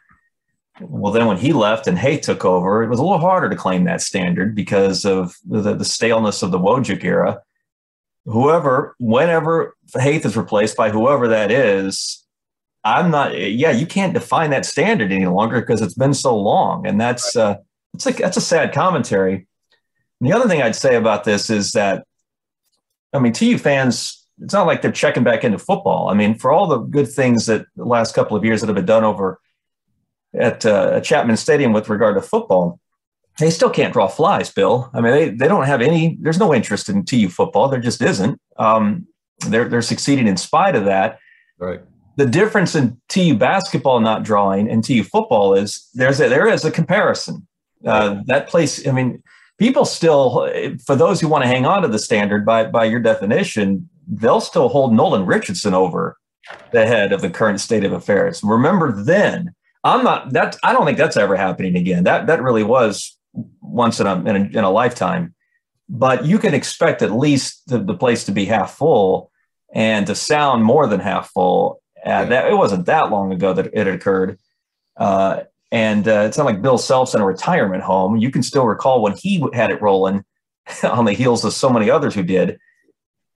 Well, 0.80 1.14
then 1.14 1.28
when 1.28 1.38
he 1.38 1.54
left 1.54 1.88
and 1.88 1.98
Haith 1.98 2.22
took 2.22 2.46
over, 2.46 2.82
it 2.84 2.90
was 2.90 3.00
a 3.00 3.04
little 3.04 3.20
harder 3.20 3.50
to 3.50 3.56
claim 3.56 3.84
that 3.84 4.02
standard 4.02 4.56
because 4.56 5.06
of 5.06 5.36
the, 5.46 5.76
the 5.76 5.86
staleness 5.86 6.42
of 6.42 6.52
the 6.52 6.60
Wojcik 6.60 7.04
era. 7.04 7.42
Whoever, 8.26 8.96
whenever 9.00 9.76
Haith 9.96 10.26
is 10.26 10.38
replaced 10.38 10.78
by 10.78 10.92
whoever 10.92 11.28
that 11.30 11.52
is, 11.52 12.26
I'm 12.84 13.12
not. 13.12 13.38
Yeah, 13.38 13.72
you 13.72 13.86
can't 13.86 14.14
define 14.14 14.50
that 14.52 14.66
standard 14.66 15.12
any 15.12 15.28
longer 15.28 15.60
because 15.60 15.82
it's 15.82 15.94
been 15.94 16.14
so 16.14 16.38
long, 16.38 16.86
and 16.86 17.00
that's 17.00 17.36
uh, 17.36 17.58
it's 17.94 18.06
like 18.06 18.18
that's 18.18 18.38
a 18.38 18.42
sad 18.42 18.74
commentary. 18.74 19.48
And 20.20 20.30
the 20.30 20.34
other 20.34 20.48
thing 20.48 20.62
I'd 20.62 20.76
say 20.76 20.96
about 20.96 21.24
this 21.24 21.50
is 21.50 21.72
that, 21.72 22.06
I 23.14 23.20
mean, 23.20 23.34
TU 23.34 23.58
fans, 23.58 24.28
it's 24.40 24.54
not 24.54 24.68
like 24.68 24.82
they're 24.82 24.92
checking 24.92 25.24
back 25.24 25.44
into 25.44 25.60
football. 25.60 26.10
I 26.10 26.14
mean, 26.14 26.38
for 26.38 26.52
all 26.52 26.68
the 26.68 26.80
good 26.80 27.12
things 27.12 27.46
that 27.48 27.66
the 27.76 27.86
last 27.86 28.16
couple 28.16 28.36
of 28.36 28.46
years 28.46 28.62
that 28.62 28.68
have 28.68 28.76
been 28.76 28.86
done 28.86 29.04
over 29.04 29.40
at 30.34 30.66
uh, 30.66 31.02
Chapman 31.02 31.38
Stadium 31.38 31.74
with 31.74 31.90
regard 31.90 32.16
to 32.16 32.22
football, 32.22 32.80
they 33.40 33.50
still 33.50 33.70
can't 33.70 33.94
draw 33.94 34.08
flies, 34.08 34.52
Bill. 34.52 34.90
I 34.94 35.02
mean, 35.02 35.14
they, 35.14 35.30
they 35.30 35.48
don't 35.48 35.66
have 35.66 35.82
any, 35.82 36.18
there's 36.22 36.40
no 36.40 36.54
interest 36.54 36.90
in 36.90 37.06
TU 37.06 37.30
football. 37.30 37.68
There 37.70 37.80
just 37.80 38.02
isn't. 38.02 38.40
Um, 38.58 39.08
they're, 39.48 39.68
they're 39.68 39.82
succeeding 39.82 40.28
in 40.28 40.38
spite 40.38 40.76
of 40.76 40.86
that. 40.86 41.20
Right. 41.58 41.82
The 42.18 42.26
difference 42.26 42.76
in 42.76 43.00
TU 43.10 43.36
basketball 43.36 44.00
not 44.00 44.24
drawing 44.24 44.70
and 44.70 44.84
TU 44.84 45.04
football 45.04 45.54
is 45.54 45.90
there's 45.94 46.20
a, 46.20 46.30
there 46.30 46.48
is 46.48 46.66
a 46.66 46.72
comparison. 46.72 47.48
Uh, 47.86 48.22
that 48.26 48.48
place, 48.48 48.86
I 48.88 48.92
mean, 48.92 49.24
people 49.58 49.86
still, 49.86 50.48
for 50.86 50.96
those 50.96 51.20
who 51.20 51.28
want 51.28 51.44
to 51.44 51.48
hang 51.48 51.66
on 51.66 51.82
to 51.82 51.88
the 51.88 51.98
standard 51.98 52.46
by, 52.46 52.66
by 52.66 52.86
your 52.86 53.00
definition, 53.00 53.90
they'll 54.08 54.42
still 54.42 54.70
hold 54.70 54.94
Nolan 54.94 55.26
Richardson 55.26 55.74
over 55.74 56.18
the 56.72 56.86
head 56.86 57.14
of 57.14 57.22
the 57.22 57.30
current 57.30 57.60
state 57.60 57.84
of 57.84 57.94
affairs. 57.94 58.44
Remember 58.44 58.92
then, 58.92 59.56
I'm 59.84 60.04
not 60.04 60.34
that 60.34 60.58
I 60.64 60.74
don't 60.74 60.86
think 60.86 60.98
that's 60.98 61.18
ever 61.18 61.36
happening 61.36 61.76
again. 61.76 62.04
That 62.04 62.28
that 62.28 62.44
really 62.44 62.64
was 62.64 63.18
once 63.34 64.00
in 64.00 64.08
a 64.08 64.16
in 64.16 64.36
a, 64.36 64.58
in 64.60 64.64
a 64.64 64.70
lifetime. 64.70 65.36
But 65.90 66.26
you 66.26 66.40
can 66.40 66.54
expect 66.54 67.02
at 67.02 67.12
least 67.12 67.68
the, 67.68 67.80
the, 67.80 67.96
place 67.96 68.24
to 68.26 68.32
be 68.32 68.46
half 68.46 68.76
full 68.78 69.30
and 69.74 70.08
to 70.08 70.16
sound 70.16 70.64
more 70.64 70.88
than 70.88 71.02
half 71.02 71.32
full. 71.32 71.82
Uh, 72.06 72.26
that 72.26 72.48
it 72.48 72.56
wasn't 72.56 72.86
that 72.86 73.12
long 73.12 73.34
ago 73.34 73.54
that 73.54 73.72
it 73.74 73.88
occurred. 73.88 74.40
Uh, 74.96 75.42
and 75.72 76.08
uh, 76.08 76.24
it's 76.28 76.38
not 76.38 76.46
like 76.46 76.62
Bill 76.62 76.78
Self's 76.78 77.14
in 77.14 77.22
a 77.22 77.26
retirement 77.26 77.84
home. 77.84 78.18
You 78.18 78.32
can 78.32 78.44
still 78.44 78.66
recall 78.66 79.02
when 79.02 79.16
he 79.18 79.46
had 79.54 79.70
it 79.70 79.82
rolling 79.82 80.24
on 80.84 81.06
the 81.06 81.14
heels 81.14 81.44
of 81.46 81.54
so 81.54 81.70
many 81.70 81.90
others 81.90 82.16
who 82.16 82.24
did. 82.24 82.58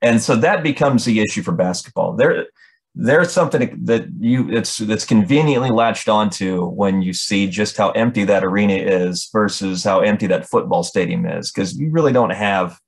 And 0.01 0.21
so 0.21 0.36
that 0.38 0.63
becomes 0.63 1.05
the 1.05 1.19
issue 1.19 1.41
for 1.41 1.51
basketball. 1.51 2.13
There, 2.13 2.47
there's 2.95 3.31
something 3.31 3.77
that 3.84 4.08
you 4.19 4.49
it's 4.49 4.77
that's 4.77 5.05
conveniently 5.05 5.69
latched 5.69 6.08
onto 6.08 6.65
when 6.65 7.01
you 7.01 7.12
see 7.12 7.45
just 7.45 7.75
how 7.75 7.91
empty 7.91 8.23
that 8.23 8.43
arena 8.43 8.73
is 8.73 9.29
versus 9.34 9.84
how 9.84 9.99
empty 9.99 10.27
that 10.27 10.47
football 10.47 10.81
stadium 10.81 11.25
is 11.25 11.51
because 11.51 11.77
you 11.77 11.91
really 11.91 12.13
don't 12.13 12.29
have 12.29 12.79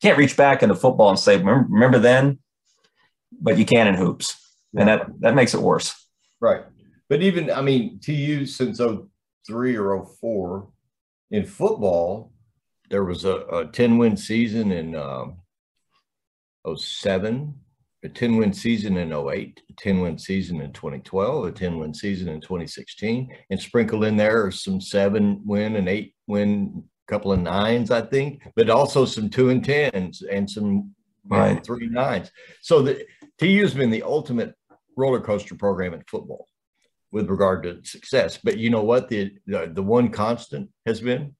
can't 0.00 0.16
reach 0.16 0.36
back 0.36 0.62
into 0.62 0.76
football 0.76 1.10
and 1.10 1.18
say 1.18 1.38
remember, 1.38 1.66
remember 1.68 1.98
then? 1.98 2.38
But 3.40 3.58
you 3.58 3.64
can 3.64 3.88
in 3.88 3.94
hoops. 3.94 4.36
And 4.78 4.88
that 4.88 5.08
that 5.20 5.34
makes 5.34 5.54
it 5.54 5.60
worse. 5.60 5.94
Right. 6.40 6.62
But 7.08 7.22
even 7.22 7.50
i 7.50 7.60
mean 7.62 7.98
tu 8.00 8.46
since 8.46 8.80
03 9.48 9.76
or 9.76 10.06
04 10.20 10.68
in 11.30 11.46
football 11.46 12.32
there 12.90 13.04
was 13.04 13.24
a, 13.24 13.36
a 13.46 13.66
10 13.66 13.98
win 13.98 14.16
season 14.16 14.70
in 14.70 14.94
um, 14.94 15.38
07 16.76 17.54
a 18.06 18.08
10 18.08 18.36
win 18.36 18.52
season 18.52 18.96
in 18.96 19.12
08, 19.12 19.60
a 19.68 19.72
10 19.74 20.00
win 20.00 20.16
season 20.16 20.60
in 20.60 20.72
2012, 20.72 21.44
a 21.44 21.52
10 21.52 21.78
win 21.78 21.92
season 21.92 22.28
in 22.28 22.40
2016, 22.40 23.28
and 23.50 23.60
sprinkled 23.60 24.04
in 24.04 24.16
there 24.16 24.46
are 24.46 24.50
some 24.50 24.80
seven 24.80 25.40
win 25.44 25.76
and 25.76 25.88
eight 25.88 26.14
win, 26.28 26.84
a 27.06 27.12
couple 27.12 27.32
of 27.32 27.40
nines, 27.40 27.90
I 27.90 28.02
think, 28.02 28.42
but 28.54 28.70
also 28.70 29.04
some 29.04 29.28
two 29.28 29.50
and 29.50 29.62
tens 29.64 30.22
and 30.22 30.48
some 30.48 30.94
right. 31.28 31.54
know, 31.54 31.60
three 31.60 31.88
nines. 31.88 32.30
So 32.62 32.80
the 32.80 33.04
TU 33.38 33.60
has 33.62 33.74
been 33.74 33.90
the 33.90 34.04
ultimate 34.04 34.54
roller 34.96 35.20
coaster 35.20 35.56
program 35.56 35.92
in 35.92 36.02
football 36.08 36.46
with 37.10 37.28
regard 37.28 37.64
to 37.64 37.84
success. 37.84 38.38
But 38.42 38.58
you 38.58 38.70
know 38.70 38.82
what? 38.82 39.08
The, 39.08 39.32
the, 39.46 39.70
the 39.74 39.82
one 39.82 40.10
constant 40.10 40.70
has 40.86 41.00
been 41.00 41.34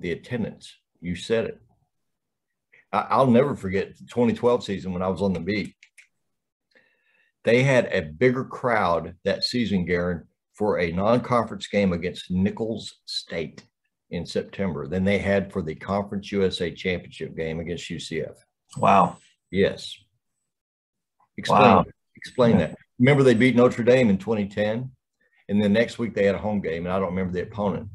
the 0.00 0.12
attendance. 0.12 0.74
You 1.00 1.16
said 1.16 1.46
it. 1.46 1.60
I'll 2.92 3.26
never 3.26 3.56
forget 3.56 3.96
the 3.96 4.04
2012 4.04 4.64
season 4.64 4.92
when 4.92 5.02
I 5.02 5.08
was 5.08 5.22
on 5.22 5.32
the 5.32 5.40
beat. 5.40 5.74
They 7.44 7.62
had 7.62 7.86
a 7.86 8.02
bigger 8.02 8.44
crowd 8.44 9.16
that 9.24 9.44
season, 9.44 9.86
Guerin, 9.86 10.24
for 10.52 10.78
a 10.78 10.92
non-conference 10.92 11.66
game 11.68 11.92
against 11.92 12.30
Nicholls 12.30 13.00
State 13.06 13.64
in 14.10 14.26
September 14.26 14.86
than 14.86 15.04
they 15.04 15.18
had 15.18 15.52
for 15.52 15.62
the 15.62 15.74
Conference 15.74 16.30
USA 16.30 16.70
Championship 16.70 17.34
game 17.34 17.60
against 17.60 17.90
UCF. 17.90 18.34
Wow. 18.76 19.16
Yes. 19.50 19.96
Explain. 21.36 21.62
Wow. 21.62 21.84
Explain 22.16 22.58
that. 22.58 22.76
Remember 22.98 23.22
they 23.22 23.34
beat 23.34 23.56
Notre 23.56 23.82
Dame 23.82 24.10
in 24.10 24.18
2010, 24.18 24.90
and 25.48 25.62
then 25.62 25.72
next 25.72 25.98
week 25.98 26.14
they 26.14 26.24
had 26.24 26.34
a 26.34 26.38
home 26.38 26.60
game, 26.60 26.84
and 26.84 26.92
I 26.94 26.98
don't 26.98 27.08
remember 27.08 27.32
the 27.32 27.42
opponent. 27.42 27.88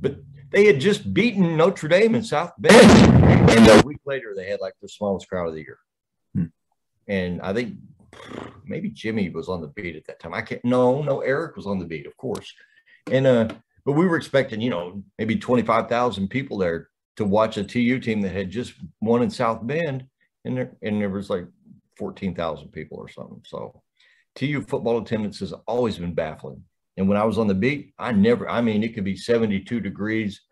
But 0.00 0.18
they 0.50 0.66
had 0.66 0.80
just 0.80 1.12
beaten 1.12 1.56
Notre 1.56 1.88
Dame 1.88 2.14
in 2.14 2.22
South 2.22 2.52
Bend, 2.58 3.33
and 3.56 3.68
a 3.68 3.86
week 3.86 4.00
later 4.04 4.34
they 4.36 4.48
had 4.48 4.60
like 4.60 4.74
the 4.80 4.88
smallest 4.88 5.28
crowd 5.28 5.48
of 5.48 5.54
the 5.54 5.60
year. 5.60 5.78
Hmm. 6.34 6.44
And 7.08 7.40
I 7.42 7.52
think 7.52 7.76
maybe 8.64 8.90
Jimmy 8.90 9.30
was 9.30 9.48
on 9.48 9.60
the 9.60 9.68
beat 9.68 9.96
at 9.96 10.06
that 10.06 10.20
time. 10.20 10.34
I 10.34 10.42
can't. 10.42 10.64
No, 10.64 11.02
no, 11.02 11.20
Eric 11.20 11.56
was 11.56 11.66
on 11.66 11.78
the 11.78 11.84
beat, 11.84 12.06
of 12.06 12.16
course. 12.16 12.52
And 13.10 13.26
uh, 13.26 13.48
but 13.84 13.92
we 13.92 14.06
were 14.06 14.16
expecting, 14.16 14.60
you 14.60 14.70
know, 14.70 15.02
maybe 15.18 15.36
twenty 15.36 15.62
five 15.62 15.88
thousand 15.88 16.28
people 16.28 16.58
there 16.58 16.88
to 17.16 17.24
watch 17.24 17.56
a 17.56 17.64
TU 17.64 17.98
team 18.00 18.20
that 18.22 18.32
had 18.32 18.50
just 18.50 18.74
won 19.00 19.22
in 19.22 19.30
South 19.30 19.66
Bend, 19.66 20.04
and 20.44 20.56
there 20.56 20.72
and 20.82 21.00
there 21.00 21.10
was 21.10 21.30
like 21.30 21.46
fourteen 21.96 22.34
thousand 22.34 22.68
people 22.68 22.98
or 22.98 23.08
something. 23.08 23.42
So 23.46 23.82
TU 24.34 24.62
football 24.62 24.98
attendance 24.98 25.40
has 25.40 25.52
always 25.66 25.98
been 25.98 26.14
baffling. 26.14 26.62
And 26.96 27.08
when 27.08 27.18
I 27.18 27.24
was 27.24 27.38
on 27.38 27.46
the 27.46 27.54
beat, 27.54 27.92
I 27.98 28.12
never, 28.12 28.48
I 28.48 28.60
mean, 28.60 28.82
it 28.82 28.94
could 28.94 29.04
be 29.04 29.16
72 29.16 29.80
degrees 29.80 30.42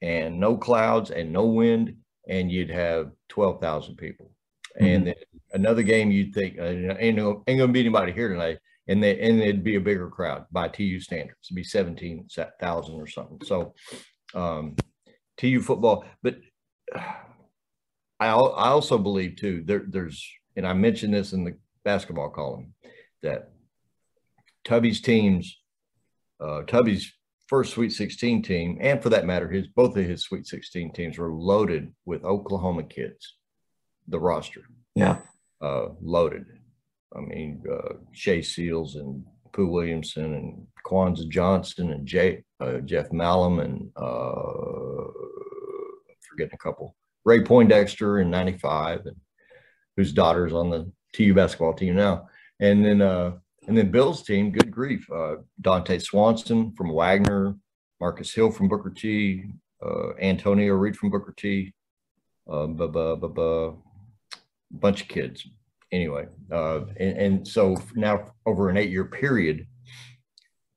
and 0.00 0.40
no 0.40 0.56
clouds 0.56 1.10
and 1.10 1.32
no 1.32 1.46
wind, 1.46 1.96
and 2.26 2.50
you'd 2.50 2.70
have 2.70 3.10
12,000 3.28 3.96
people. 3.96 4.30
Mm-hmm. 4.76 4.86
And 4.86 5.06
then 5.08 5.14
another 5.52 5.82
game, 5.82 6.10
you'd 6.10 6.34
think, 6.34 6.58
uh, 6.58 6.64
ain't, 6.64 6.98
ain't 7.00 7.18
going 7.18 7.58
to 7.58 7.68
be 7.68 7.80
anybody 7.80 8.12
here 8.12 8.28
tonight. 8.28 8.58
And, 8.88 9.02
they, 9.02 9.18
and 9.20 9.40
it'd 9.40 9.64
be 9.64 9.76
a 9.76 9.80
bigger 9.80 10.08
crowd 10.08 10.46
by 10.52 10.68
TU 10.68 11.00
standards. 11.00 11.48
It'd 11.48 11.56
be 11.56 11.64
17,000 11.64 12.94
or 12.94 13.06
something. 13.06 13.40
So 13.44 13.74
um, 14.34 14.76
TU 15.36 15.60
football, 15.60 16.04
but 16.22 16.36
I, 16.94 18.28
I 18.28 18.68
also 18.68 18.96
believe 18.96 19.36
too, 19.36 19.62
there, 19.66 19.84
there's, 19.86 20.26
and 20.56 20.66
I 20.66 20.72
mentioned 20.72 21.12
this 21.12 21.32
in 21.32 21.44
the 21.44 21.56
basketball 21.84 22.30
column, 22.30 22.72
that 23.22 23.50
Tubby's 24.64 25.00
teams 25.00 25.58
uh, 26.40 26.62
Tubby's 26.62 27.12
first 27.46 27.72
Sweet 27.72 27.92
16 27.92 28.42
team, 28.42 28.78
and 28.80 29.02
for 29.02 29.08
that 29.10 29.26
matter, 29.26 29.48
his 29.48 29.66
both 29.68 29.96
of 29.96 30.04
his 30.04 30.22
Sweet 30.22 30.46
16 30.46 30.92
teams 30.92 31.18
were 31.18 31.32
loaded 31.32 31.92
with 32.04 32.24
Oklahoma 32.24 32.84
kids. 32.84 33.36
The 34.08 34.20
roster, 34.20 34.62
yeah, 34.94 35.18
uh, 35.60 35.88
loaded. 36.00 36.46
I 37.16 37.20
mean, 37.20 37.62
uh, 37.70 37.94
Shea 38.12 38.42
Seals 38.42 38.96
and 38.96 39.24
Pooh 39.52 39.66
Williamson 39.66 40.34
and 40.34 40.66
Kwanzaa 40.86 41.28
Johnson 41.28 41.90
and 41.92 42.06
Jay, 42.06 42.44
uh, 42.60 42.78
Jeff 42.78 43.12
Malum 43.12 43.58
and 43.60 43.90
uh, 43.96 45.10
forgetting 46.28 46.54
a 46.54 46.58
couple. 46.58 46.94
Ray 47.24 47.42
Poindexter 47.42 48.20
in 48.20 48.30
'95, 48.30 49.06
and 49.06 49.16
whose 49.96 50.12
daughter's 50.12 50.52
on 50.52 50.70
the 50.70 50.90
TU 51.12 51.34
basketball 51.34 51.74
team 51.74 51.96
now, 51.96 52.28
and 52.60 52.84
then 52.84 53.02
uh, 53.02 53.32
and 53.66 53.76
then 53.76 53.90
Bill's 53.90 54.22
team, 54.22 54.50
good 54.50 54.70
grief. 54.70 55.06
Uh, 55.10 55.36
Dante 55.60 55.98
Swanson 55.98 56.72
from 56.72 56.92
Wagner, 56.92 57.56
Marcus 58.00 58.32
Hill 58.32 58.50
from 58.50 58.68
Booker 58.68 58.90
T, 58.90 59.44
uh, 59.84 60.14
Antonio 60.20 60.74
Reed 60.74 60.96
from 60.96 61.10
Booker 61.10 61.34
T, 61.36 61.74
uh, 62.50 62.66
bu- 62.66 62.88
bu- 62.88 63.16
bu- 63.16 63.28
bu- 63.28 63.76
bunch 64.70 65.02
of 65.02 65.08
kids. 65.08 65.46
Anyway, 65.92 66.26
uh, 66.52 66.80
and, 66.96 67.18
and 67.18 67.48
so 67.48 67.76
now 67.94 68.32
over 68.44 68.68
an 68.68 68.76
eight 68.76 68.90
year 68.90 69.04
period, 69.04 69.66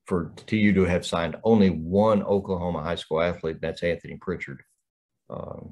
for 0.05 0.33
TU 0.47 0.73
to 0.73 0.85
have 0.85 1.05
signed 1.05 1.35
only 1.43 1.69
one 1.69 2.23
Oklahoma 2.23 2.81
high 2.81 2.95
school 2.95 3.21
athlete, 3.21 3.61
that's 3.61 3.83
Anthony 3.83 4.17
Pritchard. 4.19 4.63
Um, 5.29 5.69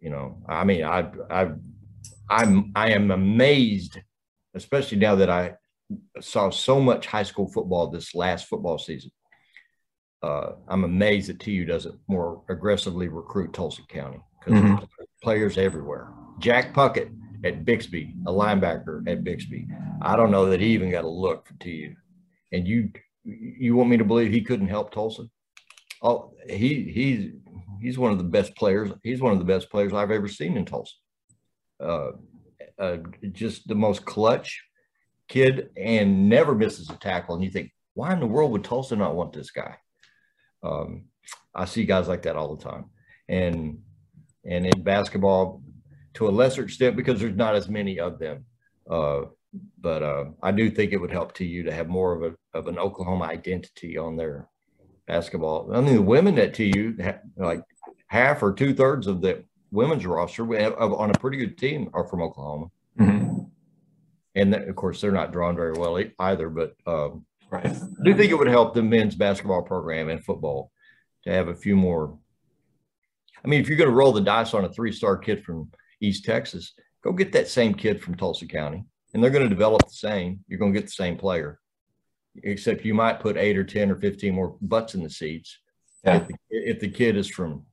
you 0.00 0.10
know, 0.10 0.42
I 0.46 0.64
mean, 0.64 0.84
I, 0.84 1.10
I, 1.30 1.48
I'm, 2.28 2.72
I 2.74 2.90
am 2.90 3.10
amazed 3.10 3.98
especially 4.58 4.98
now 4.98 5.14
that 5.14 5.30
I 5.30 5.54
saw 6.20 6.50
so 6.50 6.80
much 6.80 7.06
high 7.06 7.22
school 7.22 7.50
football 7.50 7.88
this 7.88 8.14
last 8.14 8.46
football 8.46 8.78
season. 8.78 9.10
Uh, 10.22 10.52
I'm 10.66 10.84
amazed 10.84 11.28
that 11.28 11.40
TU 11.40 11.64
doesn't 11.64 11.98
more 12.08 12.42
aggressively 12.48 13.08
recruit 13.08 13.52
Tulsa 13.52 13.82
County 13.88 14.20
because 14.38 14.60
mm-hmm. 14.60 14.84
players 15.22 15.56
everywhere. 15.56 16.08
Jack 16.40 16.74
Puckett 16.74 17.10
at 17.44 17.64
Bixby, 17.64 18.14
a 18.26 18.32
linebacker 18.32 19.08
at 19.08 19.22
Bixby. 19.22 19.66
I 20.02 20.16
don't 20.16 20.30
know 20.30 20.50
that 20.50 20.60
he 20.60 20.68
even 20.68 20.90
got 20.90 21.04
a 21.04 21.08
look 21.08 21.46
for 21.46 21.54
TU. 21.54 21.94
And 22.52 22.66
you 22.66 22.90
you 23.24 23.76
want 23.76 23.90
me 23.90 23.96
to 23.98 24.04
believe 24.04 24.32
he 24.32 24.40
couldn't 24.40 24.68
help 24.68 24.90
Tulsa? 24.90 25.24
Oh, 26.02 26.32
he 26.48 26.84
he's 26.84 27.32
he's 27.80 27.98
one 27.98 28.10
of 28.10 28.18
the 28.18 28.24
best 28.24 28.56
players. 28.56 28.90
He's 29.02 29.20
one 29.20 29.32
of 29.32 29.38
the 29.38 29.44
best 29.44 29.70
players 29.70 29.92
I've 29.92 30.10
ever 30.10 30.28
seen 30.28 30.56
in 30.56 30.64
Tulsa. 30.64 30.94
Uh, 31.80 32.10
uh, 32.78 32.98
just 33.32 33.68
the 33.68 33.74
most 33.74 34.04
clutch 34.04 34.62
kid 35.28 35.70
and 35.76 36.28
never 36.28 36.54
misses 36.54 36.90
a 36.90 36.96
tackle. 36.96 37.34
And 37.34 37.44
you 37.44 37.50
think, 37.50 37.72
why 37.94 38.12
in 38.12 38.20
the 38.20 38.26
world 38.26 38.52
would 38.52 38.64
Tulsa 38.64 38.96
not 38.96 39.14
want 39.14 39.32
this 39.32 39.50
guy? 39.50 39.76
Um, 40.62 41.06
I 41.54 41.64
see 41.64 41.84
guys 41.84 42.08
like 42.08 42.22
that 42.22 42.36
all 42.36 42.54
the 42.54 42.64
time. 42.64 42.86
And 43.28 43.80
and 44.44 44.66
in 44.66 44.82
basketball, 44.82 45.62
to 46.14 46.28
a 46.28 46.30
lesser 46.30 46.62
extent, 46.62 46.96
because 46.96 47.20
there's 47.20 47.36
not 47.36 47.54
as 47.54 47.68
many 47.68 47.98
of 48.00 48.18
them. 48.18 48.44
Uh, 48.88 49.22
but 49.80 50.02
uh, 50.02 50.24
I 50.42 50.52
do 50.52 50.70
think 50.70 50.92
it 50.92 50.98
would 50.98 51.10
help 51.10 51.34
to 51.34 51.44
you 51.44 51.64
to 51.64 51.72
have 51.72 51.88
more 51.88 52.14
of 52.14 52.22
a 52.22 52.58
of 52.58 52.68
an 52.68 52.78
Oklahoma 52.78 53.24
identity 53.26 53.98
on 53.98 54.16
their 54.16 54.48
basketball. 55.06 55.74
I 55.74 55.80
mean, 55.80 55.96
the 55.96 56.02
women 56.02 56.38
at 56.38 56.54
TU, 56.54 56.96
like 57.36 57.62
half 58.06 58.42
or 58.42 58.52
two 58.52 58.74
thirds 58.74 59.06
of 59.06 59.20
the 59.20 59.44
women's 59.70 60.06
roster 60.06 60.44
we 60.44 60.56
have, 60.56 60.74
on 60.78 61.10
a 61.10 61.18
pretty 61.18 61.36
good 61.36 61.58
team 61.58 61.90
are 61.92 62.06
from 62.06 62.22
Oklahoma. 62.22 62.66
Mm-hmm. 62.98 63.44
And 64.34 64.54
of 64.54 64.76
course, 64.76 65.00
they're 65.00 65.12
not 65.12 65.32
drawn 65.32 65.56
very 65.56 65.72
well 65.72 66.02
either. 66.18 66.48
But 66.48 66.74
um, 66.86 67.26
right. 67.50 67.66
I 67.66 68.04
do 68.04 68.14
think 68.14 68.30
it 68.30 68.38
would 68.38 68.48
help 68.48 68.74
the 68.74 68.82
men's 68.82 69.14
basketball 69.14 69.62
program 69.62 70.08
and 70.08 70.24
football 70.24 70.70
to 71.24 71.32
have 71.32 71.48
a 71.48 71.54
few 71.54 71.76
more. 71.76 72.16
I 73.44 73.48
mean, 73.48 73.60
if 73.60 73.68
you're 73.68 73.78
going 73.78 73.90
to 73.90 73.96
roll 73.96 74.12
the 74.12 74.20
dice 74.20 74.54
on 74.54 74.64
a 74.64 74.72
three 74.72 74.92
star 74.92 75.16
kid 75.16 75.44
from 75.44 75.70
East 76.00 76.24
Texas, 76.24 76.72
go 77.02 77.12
get 77.12 77.32
that 77.32 77.48
same 77.48 77.74
kid 77.74 78.00
from 78.00 78.16
Tulsa 78.16 78.46
County, 78.46 78.84
and 79.12 79.22
they're 79.22 79.30
going 79.30 79.48
to 79.48 79.54
develop 79.54 79.82
the 79.84 79.94
same. 79.94 80.44
You're 80.48 80.58
going 80.58 80.72
to 80.72 80.78
get 80.78 80.86
the 80.86 80.92
same 80.92 81.16
player, 81.16 81.58
except 82.42 82.84
you 82.84 82.94
might 82.94 83.20
put 83.20 83.36
eight 83.36 83.56
or 83.56 83.64
10 83.64 83.90
or 83.90 83.96
15 83.96 84.34
more 84.34 84.56
butts 84.60 84.94
in 84.94 85.02
the 85.02 85.10
seats. 85.10 85.58
Yeah. 86.04 86.18
If, 86.18 86.28
the, 86.28 86.34
if 86.50 86.80
the 86.80 86.88
kid 86.88 87.16
is 87.16 87.28
from 87.28 87.64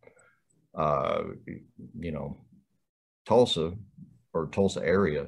uh, 0.77 1.23
you 1.99 2.11
know, 2.11 2.37
Tulsa 3.25 3.73
or 4.33 4.47
Tulsa 4.47 4.83
area 4.83 5.27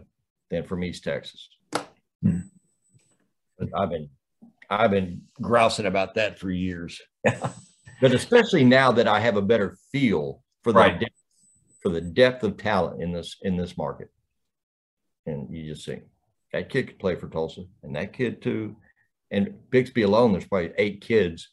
than 0.49 0.63
from 0.63 0.83
East 0.83 1.03
Texas. 1.03 1.49
Hmm. 2.21 2.39
I've 3.75 3.89
been 3.89 4.09
I've 4.69 4.91
been 4.91 5.21
grousing 5.41 5.85
about 5.85 6.15
that 6.15 6.39
for 6.39 6.51
years. 6.51 7.01
but 7.23 8.13
especially 8.13 8.63
now 8.63 8.91
that 8.91 9.07
I 9.07 9.19
have 9.19 9.37
a 9.37 9.41
better 9.41 9.77
feel 9.91 10.43
for 10.63 10.73
the 10.73 10.79
Right. 10.79 10.99
depth, 10.99 11.15
for 11.81 11.89
the 11.89 12.01
depth 12.01 12.43
of 12.43 12.57
talent 12.57 13.01
in 13.01 13.11
this 13.11 13.37
in 13.41 13.57
this 13.57 13.77
market. 13.77 14.09
And 15.25 15.53
you 15.53 15.73
just 15.73 15.85
see 15.85 15.99
that 16.53 16.69
kid 16.69 16.87
could 16.87 16.99
play 16.99 17.15
for 17.15 17.27
Tulsa, 17.27 17.63
and 17.83 17.95
that 17.95 18.13
kid 18.13 18.41
too. 18.41 18.75
And 19.31 19.55
Bixby 19.69 20.03
alone, 20.03 20.31
there's 20.31 20.47
probably 20.47 20.71
eight 20.77 21.01
kids 21.01 21.49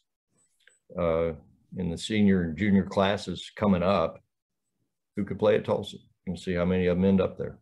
uh, 0.97 1.33
in 1.77 1.89
the 1.89 1.97
senior 1.97 2.43
and 2.43 2.57
junior 2.57 2.83
classes 2.83 3.51
coming 3.55 3.83
up 3.83 4.19
who 5.15 5.25
could 5.25 5.39
play 5.39 5.55
at 5.55 5.65
Tulsa. 5.65 5.97
And 6.27 6.39
see 6.39 6.53
how 6.55 6.65
many 6.65 6.87
of 6.87 6.97
them 6.97 7.05
end 7.05 7.21
up 7.21 7.37
there. 7.37 7.59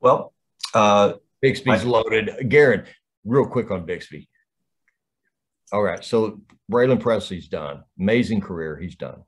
Well, 0.00 0.32
uh, 0.74 1.14
Bixby's 1.42 1.84
Right. 1.84 1.86
loaded. 1.86 2.48
Guerin, 2.48 2.86
real 3.24 3.46
quick 3.46 3.70
on 3.70 3.84
Bixby. 3.84 4.28
All 5.72 5.82
right. 5.82 6.02
So 6.02 6.40
Braylon 6.72 7.00
Presley's 7.00 7.48
done. 7.48 7.84
Amazing 8.00 8.40
career 8.40 8.78
he's 8.78 8.96
done. 8.96 9.24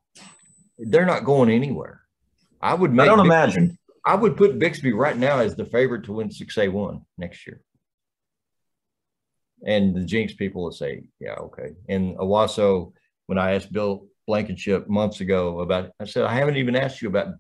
They're 0.79 1.05
not 1.05 1.25
going 1.25 1.51
anywhere. 1.51 2.01
I 2.63 2.73
would 2.73 2.93
make 2.93 3.05
I 3.05 3.07
don't 3.09 3.19
Bix- 3.19 3.25
imagine. 3.27 3.79
I 4.07 4.15
would 4.15 4.37
put 4.39 4.59
Bixby 4.59 4.95
right 4.95 5.17
now 5.17 5.41
as 5.41 5.55
the 5.55 5.67
favorite 5.67 6.05
to 6.05 6.15
win 6.15 6.31
6A1 6.31 7.05
next 7.19 7.47
year. 7.47 7.61
And 9.67 9.95
the 9.95 10.05
Jenks 10.05 10.35
people 10.35 10.63
will 10.63 10.73
say, 10.73 11.03
yeah, 11.21 11.35
okay. 11.35 11.71
And 11.89 12.17
Owasso, 12.17 12.93
when 13.27 13.39
I 13.39 13.55
asked 13.55 13.73
Bill 13.73 14.07
Blankenship 14.27 14.89
months 14.89 15.21
ago 15.21 15.61
about, 15.61 15.91
I 16.01 16.05
said, 16.05 16.25
I 16.25 16.35
haven't 16.35 16.57
even 16.57 16.77
asked 16.77 17.03
you 17.03 17.09
about 17.09 17.35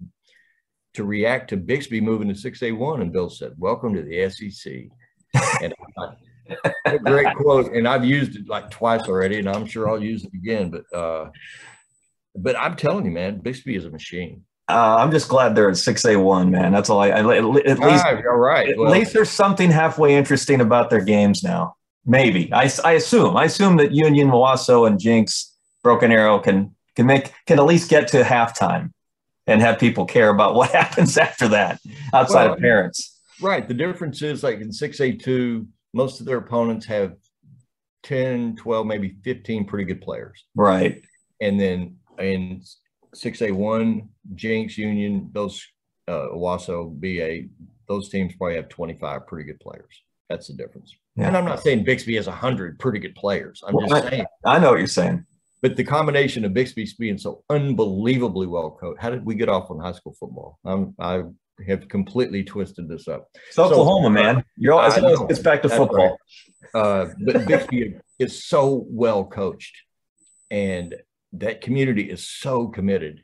to 0.94 1.04
react 1.04 1.50
to 1.50 1.56
Bixby 1.56 2.00
moving 2.00 2.28
to 2.28 2.34
6A1. 2.34 3.00
And 3.00 3.12
Bill 3.12 3.30
said, 3.30 3.54
Welcome 3.56 3.94
to 3.94 4.02
the 4.02 4.28
SEC. 4.30 4.72
And 5.62 5.72
I, 5.98 6.96
great 6.98 7.34
quote. 7.36 7.72
And 7.72 7.86
I've 7.86 8.04
used 8.04 8.36
it 8.36 8.48
like 8.48 8.70
twice 8.70 9.02
already, 9.02 9.38
and 9.38 9.48
I'm 9.48 9.66
sure 9.66 9.88
I'll 9.88 10.02
use 10.02 10.24
it 10.24 10.32
again. 10.34 10.70
But 10.70 10.96
uh, 10.96 11.30
but 12.34 12.56
I'm 12.58 12.76
telling 12.76 13.04
you, 13.04 13.10
man, 13.10 13.38
Bixby 13.38 13.76
is 13.76 13.84
a 13.84 13.90
machine. 13.90 14.44
Uh, 14.68 14.96
I'm 14.98 15.10
just 15.10 15.28
glad 15.28 15.54
they're 15.54 15.68
at 15.68 15.74
6A1, 15.74 16.50
man. 16.50 16.72
That's 16.72 16.90
all 16.90 17.00
I, 17.00 17.08
I 17.08 17.36
at 17.36 17.44
least 17.44 17.76
all 17.76 18.36
right. 18.36 18.68
At 18.70 18.78
Well, 18.78 18.92
least 18.92 19.12
there's 19.12 19.30
something 19.30 19.70
halfway 19.70 20.14
interesting 20.14 20.60
about 20.60 20.90
their 20.90 21.04
games 21.04 21.42
now. 21.42 21.74
Maybe 22.06 22.52
I, 22.52 22.70
I 22.84 22.92
assume 22.92 23.36
I 23.36 23.44
assume 23.44 23.76
that 23.76 23.92
Union, 23.92 24.30
Owasso, 24.30 24.86
and 24.86 24.98
Jenks, 24.98 25.54
Broken 25.82 26.10
Arrow 26.12 26.38
can 26.38 26.74
can 26.96 27.06
make 27.06 27.32
can 27.46 27.58
at 27.58 27.64
least 27.64 27.90
get 27.90 28.08
to 28.08 28.22
halftime 28.22 28.92
and 29.46 29.60
have 29.60 29.78
people 29.78 30.04
care 30.04 30.30
about 30.30 30.54
what 30.58 30.70
happens 30.70 31.18
after 31.18 31.48
that 31.48 31.80
outside 32.14 32.44
Well, 32.44 32.54
of 32.54 32.60
parents. 32.60 33.20
Right. 33.40 33.66
The 33.66 33.74
difference 33.74 34.22
is 34.22 34.42
like 34.42 34.60
in 34.60 34.68
6A2, 34.68 35.66
most 35.94 36.20
of 36.20 36.26
their 36.26 36.38
opponents 36.38 36.86
have 36.86 37.14
10, 38.02 38.56
12, 38.56 38.86
maybe 38.86 39.16
15 39.24 39.64
pretty 39.64 39.84
good 39.84 40.00
players. 40.00 40.44
Right. 40.54 41.02
And 41.40 41.58
then 41.58 41.96
in 42.18 42.62
6A1, 43.14 44.08
Jenks, 44.34 44.78
Union, 44.78 45.30
those 45.32 45.66
uh 46.06 46.28
Owasso, 46.34 46.90
BA, 47.00 47.48
those 47.88 48.08
teams 48.08 48.34
probably 48.36 48.56
have 48.56 48.68
25 48.68 49.26
pretty 49.26 49.44
good 49.50 49.60
players. 49.60 50.02
That's 50.28 50.46
the 50.46 50.54
difference. 50.54 50.94
Yeah. 51.16 51.26
And 51.28 51.36
I'm 51.36 51.44
not 51.44 51.60
saying 51.62 51.84
Bixby 51.84 52.16
has 52.16 52.26
100 52.26 52.78
pretty 52.78 52.98
good 52.98 53.14
players. 53.14 53.62
I'm 53.66 53.74
Well, 53.74 53.86
just 53.88 54.04
I- 54.06 54.10
saying. 54.10 54.26
I 54.44 54.58
know 54.58 54.70
what 54.70 54.78
you're 54.78 54.86
saying. 54.86 55.24
But 55.62 55.76
the 55.76 55.84
combination 55.84 56.44
of 56.46 56.54
Bixby 56.54 56.88
being 56.98 57.18
so 57.18 57.44
unbelievably 57.50 58.46
well 58.46 58.70
coached, 58.70 59.02
how 59.02 59.10
did 59.10 59.26
we 59.26 59.34
get 59.34 59.50
off 59.50 59.70
on 59.70 59.78
high 59.78 59.92
school 59.92 60.14
football? 60.18 60.58
I'm, 60.64 60.94
I 60.98 61.24
have 61.66 61.86
completely 61.88 62.42
twisted 62.44 62.88
this 62.88 63.06
up. 63.08 63.28
It's 63.48 63.58
Oklahoma, 63.58 64.08
man. 64.08 64.44
You're 64.56 64.72
always, 64.72 64.96
it 64.96 65.04
always 65.04 65.20
know. 65.20 65.26
gets 65.26 65.40
back 65.40 65.60
to 65.62 65.68
That's 65.68 65.78
football. 65.78 66.16
Uh, 66.74 67.08
but 67.26 67.46
Bixby 67.46 67.96
is 68.18 68.42
so 68.44 68.86
well 68.88 69.24
coached, 69.24 69.76
and 70.50 70.94
that 71.34 71.60
community 71.60 72.04
is 72.10 72.26
so 72.26 72.68
committed 72.68 73.22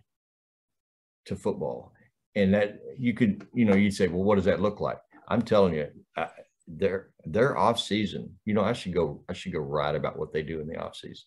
to 1.26 1.36
football. 1.36 1.92
And 2.34 2.52
that 2.52 2.80
you 2.98 3.14
could, 3.14 3.46
you 3.54 3.64
know, 3.64 3.74
you'd 3.74 3.94
say, 3.94 4.08
well, 4.08 4.22
what 4.24 4.34
does 4.34 4.44
that 4.44 4.60
look 4.60 4.78
like? 4.80 4.98
I'm 5.26 5.40
telling 5.40 5.72
you, 5.72 5.86
I, 6.14 6.28
their 6.68 7.10
their 7.24 7.56
off 7.56 7.78
season. 7.80 8.38
You 8.44 8.54
know, 8.54 8.62
I 8.62 8.72
should 8.72 8.94
go. 8.94 9.22
I 9.28 9.32
should 9.32 9.52
go 9.52 9.60
write 9.60 9.94
about 9.94 10.18
what 10.18 10.32
they 10.32 10.42
do 10.42 10.60
in 10.60 10.66
the 10.66 10.76
off 10.76 10.96
season 10.96 11.24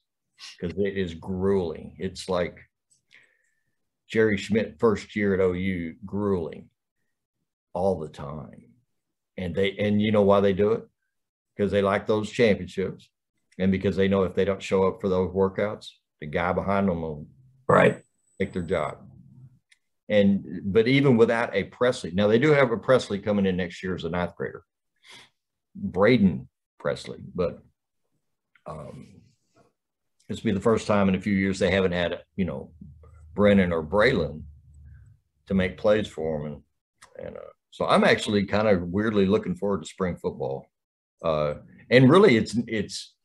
because 0.60 0.78
it 0.78 0.98
is 0.98 1.14
grueling. 1.14 1.96
It's 2.00 2.30
like 2.30 2.58
Jerry 4.08 4.38
Schmidt 4.38 4.80
first 4.80 5.16
year 5.16 5.34
at 5.34 5.40
OU, 5.40 5.96
grueling 6.06 6.70
all 7.74 8.00
the 8.00 8.10
time. 8.10 8.66
And 9.38 9.56
they 9.56 9.76
and 9.78 10.02
you 10.02 10.12
know 10.12 10.24
why 10.24 10.42
they 10.42 10.54
do 10.54 10.74
it? 10.74 10.84
Because 11.56 11.72
they 11.72 11.82
like 11.82 12.08
those 12.08 12.30
championships, 12.32 13.10
and 13.58 13.72
because 13.72 13.96
they 13.96 14.08
know 14.08 14.24
if 14.24 14.36
they 14.36 14.46
don't 14.46 14.62
show 14.62 14.88
up 14.88 15.00
for 15.02 15.10
those 15.10 15.32
workouts, 15.34 15.88
the 16.20 16.28
guy 16.28 16.52
behind 16.54 16.88
them 16.90 17.02
will 17.02 17.28
Right. 17.68 18.02
take 18.40 18.52
their 18.52 18.64
job. 18.64 18.98
And 20.10 20.62
but 20.66 20.88
even 20.88 21.18
without 21.18 21.56
a 21.56 21.66
Presley, 21.66 22.12
now 22.12 22.28
they 22.28 22.40
do 22.40 22.52
have 22.52 22.72
a 22.72 22.78
Presley 22.78 23.20
coming 23.20 23.46
in 23.46 23.56
next 23.58 23.84
year 23.84 23.94
as 23.96 24.04
a 24.06 24.10
ninth 24.10 24.36
grader, 24.36 24.64
Braden 25.82 26.48
Presley, 26.80 27.20
but 27.34 27.62
um, 28.66 29.22
this 30.28 30.44
will 30.44 30.52
be 30.52 30.56
the 30.56 30.62
first 30.62 30.88
time 30.88 31.10
in 31.10 31.16
a 31.16 31.22
few 31.22 31.34
years 31.34 31.60
they 31.60 31.72
haven't 31.72 31.92
had 31.92 32.22
you 32.36 32.46
know 32.46 32.72
Brennan 33.34 33.72
or 33.72 33.84
Braylon 33.84 34.44
to 35.48 35.54
make 35.54 35.78
plays 35.78 36.08
for 36.08 36.40
them, 36.40 36.64
and 37.18 37.28
and 37.28 37.38
uh, 37.38 37.52
so 37.72 37.86
I'm 37.86 38.04
actually 38.04 38.46
kind 38.46 38.68
of 38.68 38.84
weirdly 38.84 39.26
looking 39.26 39.56
forward 39.56 39.84
to 39.84 39.90
spring 39.90 40.18
football, 40.18 40.68
uh, 41.24 41.56
and 41.90 42.10
really 42.10 42.38
it's 42.38 42.56
it's 42.68 43.16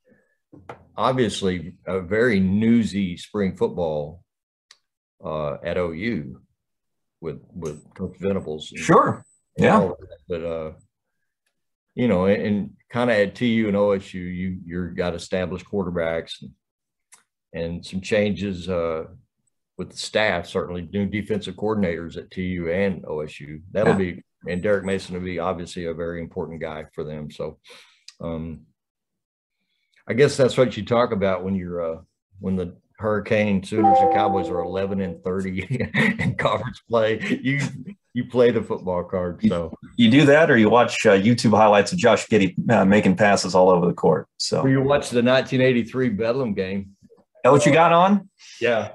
obviously 0.97 1.75
a 1.87 2.01
very 2.01 2.41
newsy 2.41 3.17
spring 3.17 3.57
football 3.57 4.23
uh, 5.25 5.57
at 5.63 5.77
OU 5.77 6.41
with 7.21 7.41
with 7.53 7.83
Coach 7.95 8.17
Venables. 8.21 8.73
Sure. 8.77 9.25
Yeah. 9.57 9.91
But 10.29 10.45
uh, 10.45 10.73
you 11.95 12.09
know, 12.09 12.27
and, 12.27 12.43
and 12.43 12.71
kind 12.91 13.11
of 13.11 13.17
at 13.17 13.35
TU 13.35 13.65
and 13.69 13.77
OSU, 13.77 14.15
you 14.15 14.59
you're 14.65 14.91
got 14.91 15.15
established 15.15 15.67
quarterbacks 15.67 16.43
and, 16.43 16.51
and 17.53 17.87
some 17.87 18.01
changes 18.01 18.69
uh, 18.69 19.05
with 19.79 19.91
the 19.91 19.97
staff. 19.97 20.47
Certainly, 20.47 20.89
new 20.93 21.07
defensive 21.07 21.55
coordinators 21.57 22.17
at 22.17 22.31
TU 22.31 22.69
and 22.73 23.03
OSU. 23.05 23.63
That'll 23.73 23.93
Yeah. 24.01 24.13
be 24.13 24.23
and 24.47 24.63
Derek 24.63 24.85
Mason 24.85 25.15
will 25.15 25.23
be 25.23 25.39
obviously 25.39 25.87
a 25.87 25.95
very 25.95 26.21
important 26.21 26.61
guy 26.61 26.85
for 26.95 27.03
them. 27.03 27.31
So, 27.31 27.59
um, 28.21 28.67
I 30.07 30.13
guess 30.13 30.37
that's 30.37 30.57
what 30.59 30.77
you 30.77 30.85
talk 30.85 31.13
about 31.13 31.45
when 31.45 31.55
you're 31.55 31.95
uh, 31.97 32.01
when 32.41 32.57
the 32.57 32.77
Hurricane 32.99 33.63
Sooners 33.65 33.99
and 34.01 34.13
Cowboys 34.15 34.49
are 34.49 34.61
11 34.61 35.01
and 35.01 35.23
30 35.25 35.63
in 36.21 36.35
conference 36.37 36.81
play. 36.89 37.19
You 37.43 37.61
you 38.15 38.25
play 38.25 38.51
the 38.53 38.63
football 38.63 39.03
card. 39.05 39.41
So 39.47 39.75
You 39.97 40.09
do 40.11 40.25
that, 40.27 40.51
or 40.51 40.57
you 40.57 40.71
watch 40.71 41.05
uh, 41.05 41.13
YouTube 41.13 41.57
highlights 41.57 41.93
of 41.93 41.99
Josh 41.99 42.27
Giddey 42.29 42.55
uh, 42.71 42.85
making 42.85 43.17
passes 43.17 43.55
all 43.55 43.69
over 43.71 43.87
the 43.87 43.93
court. 43.93 44.29
So, 44.39 44.63
Or 44.63 44.69
you 44.69 44.79
watch 44.81 45.11
the 45.11 45.21
1983 45.23 46.11
Bedlam 46.11 46.55
game. 46.55 46.93
that 47.43 47.51
what 47.53 47.67
you 47.67 47.73
got 47.73 47.93
on? 47.93 48.29
Yeah. 48.61 48.93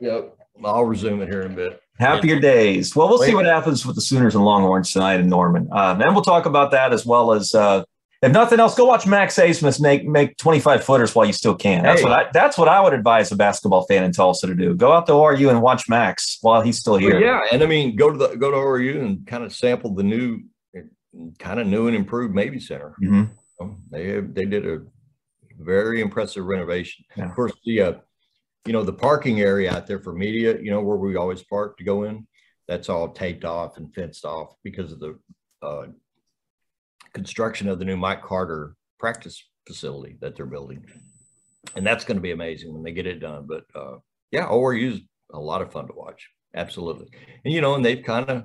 Yep. 0.00 0.36
I'll 0.64 0.84
resume 0.84 1.22
it 1.22 1.28
here 1.28 1.42
in 1.42 1.52
a 1.52 1.54
bit. 1.56 1.80
Happier 1.98 2.38
days. 2.38 2.94
Well, 2.94 3.08
we'll 3.08 3.18
see 3.18 3.34
what 3.34 3.46
happens 3.46 3.84
with 3.86 3.96
the 3.96 4.02
Sooners 4.02 4.34
and 4.34 4.44
Longhorns 4.44 4.92
tonight 4.92 5.18
in 5.18 5.28
Norman. 5.28 5.68
Um, 5.72 6.00
and 6.00 6.14
we'll 6.14 6.22
talk 6.22 6.46
about 6.46 6.70
that 6.72 6.92
as 6.92 7.04
well 7.06 7.32
as, 7.32 7.54
uh, 7.54 7.82
if 8.22 8.32
nothing 8.32 8.58
else, 8.60 8.74
go 8.74 8.84
watch 8.84 9.06
Max 9.06 9.36
Abmas 9.36 9.80
make 9.80 10.04
make 10.06 10.36
25 10.38 10.82
footers 10.84 11.14
while 11.14 11.24
you 11.26 11.32
still 11.32 11.54
can. 11.54 11.82
That's 11.84 12.00
Hey. 12.00 12.08
what 12.08 12.12
I 12.12 12.30
that's 12.32 12.58
what 12.58 12.68
I 12.68 12.80
would 12.80 12.92
advise 12.92 13.30
a 13.32 13.36
basketball 13.36 13.84
fan 13.86 14.02
in 14.04 14.12
Tulsa 14.12 14.46
to 14.48 14.54
do. 14.54 14.74
Go 14.74 14.92
out 14.92 15.06
to 15.06 15.12
ORU 15.12 15.50
and 15.50 15.62
watch 15.62 15.88
Max 15.88 16.38
while 16.42 16.60
he's 16.60 16.78
still 16.78 16.96
here. 16.96 17.12
Well, 17.14 17.20
yeah, 17.20 17.40
and 17.52 17.62
I 17.62 17.66
mean, 17.66 17.96
go 17.96 18.10
to 18.10 18.16
the 18.18 18.36
go 18.36 18.50
to 18.50 18.56
ORU 18.56 19.00
and 19.00 19.26
kind 19.26 19.44
of 19.44 19.52
sample 19.54 19.94
the 19.94 20.02
new, 20.02 20.40
kind 21.38 21.60
of 21.60 21.66
new 21.66 21.86
and 21.86 21.94
improved 21.96 22.34
Mabee 22.34 22.60
Center. 22.60 22.94
Mhm. 23.02 23.30
Um, 23.60 23.82
They 23.90 24.20
they 24.20 24.44
did 24.44 24.66
a 24.66 24.82
very 25.58 26.00
impressive 26.00 26.44
renovation. 26.44 27.04
Yeah. 27.16 27.26
Of 27.28 27.34
course, 27.34 27.52
the 27.64 27.80
uh, 27.82 27.92
you 28.66 28.72
know 28.72 28.82
the 28.82 28.92
parking 28.92 29.40
area 29.40 29.72
out 29.72 29.86
there 29.86 29.98
for 30.00 30.12
media, 30.12 30.58
you 30.60 30.70
know 30.70 30.80
where 30.82 30.96
we 30.96 31.16
always 31.16 31.42
park 31.44 31.76
to 31.78 31.84
go 31.84 32.02
in, 32.04 32.26
that's 32.66 32.88
all 32.88 33.08
taped 33.10 33.44
off 33.44 33.76
and 33.76 33.92
fenced 33.94 34.24
off 34.24 34.54
because 34.64 34.92
of 34.92 35.00
the 35.00 35.18
uh, 35.62 35.86
construction 37.12 37.68
of 37.68 37.78
the 37.78 37.84
new 37.84 37.96
Mike 37.96 38.22
Carter 38.22 38.74
practice 38.98 39.42
facility 39.66 40.16
that 40.20 40.36
they're 40.36 40.46
building, 40.46 40.84
and 41.76 41.86
that's 41.86 42.04
going 42.04 42.16
to 42.16 42.22
be 42.22 42.32
amazing 42.32 42.72
when 42.72 42.82
they 42.82 42.92
get 42.92 43.06
it 43.06 43.20
done. 43.20 43.46
But 43.46 43.64
uh, 43.74 43.96
yeah, 44.30 44.46
ORU 44.46 44.94
is 44.94 45.00
a 45.32 45.38
lot 45.38 45.62
of 45.62 45.72
fun 45.72 45.86
to 45.86 45.94
watch, 45.94 46.28
absolutely. 46.54 47.08
And 47.44 47.52
you 47.52 47.60
know, 47.60 47.74
and 47.74 47.84
they've 47.84 48.02
kind 48.02 48.28
of 48.28 48.44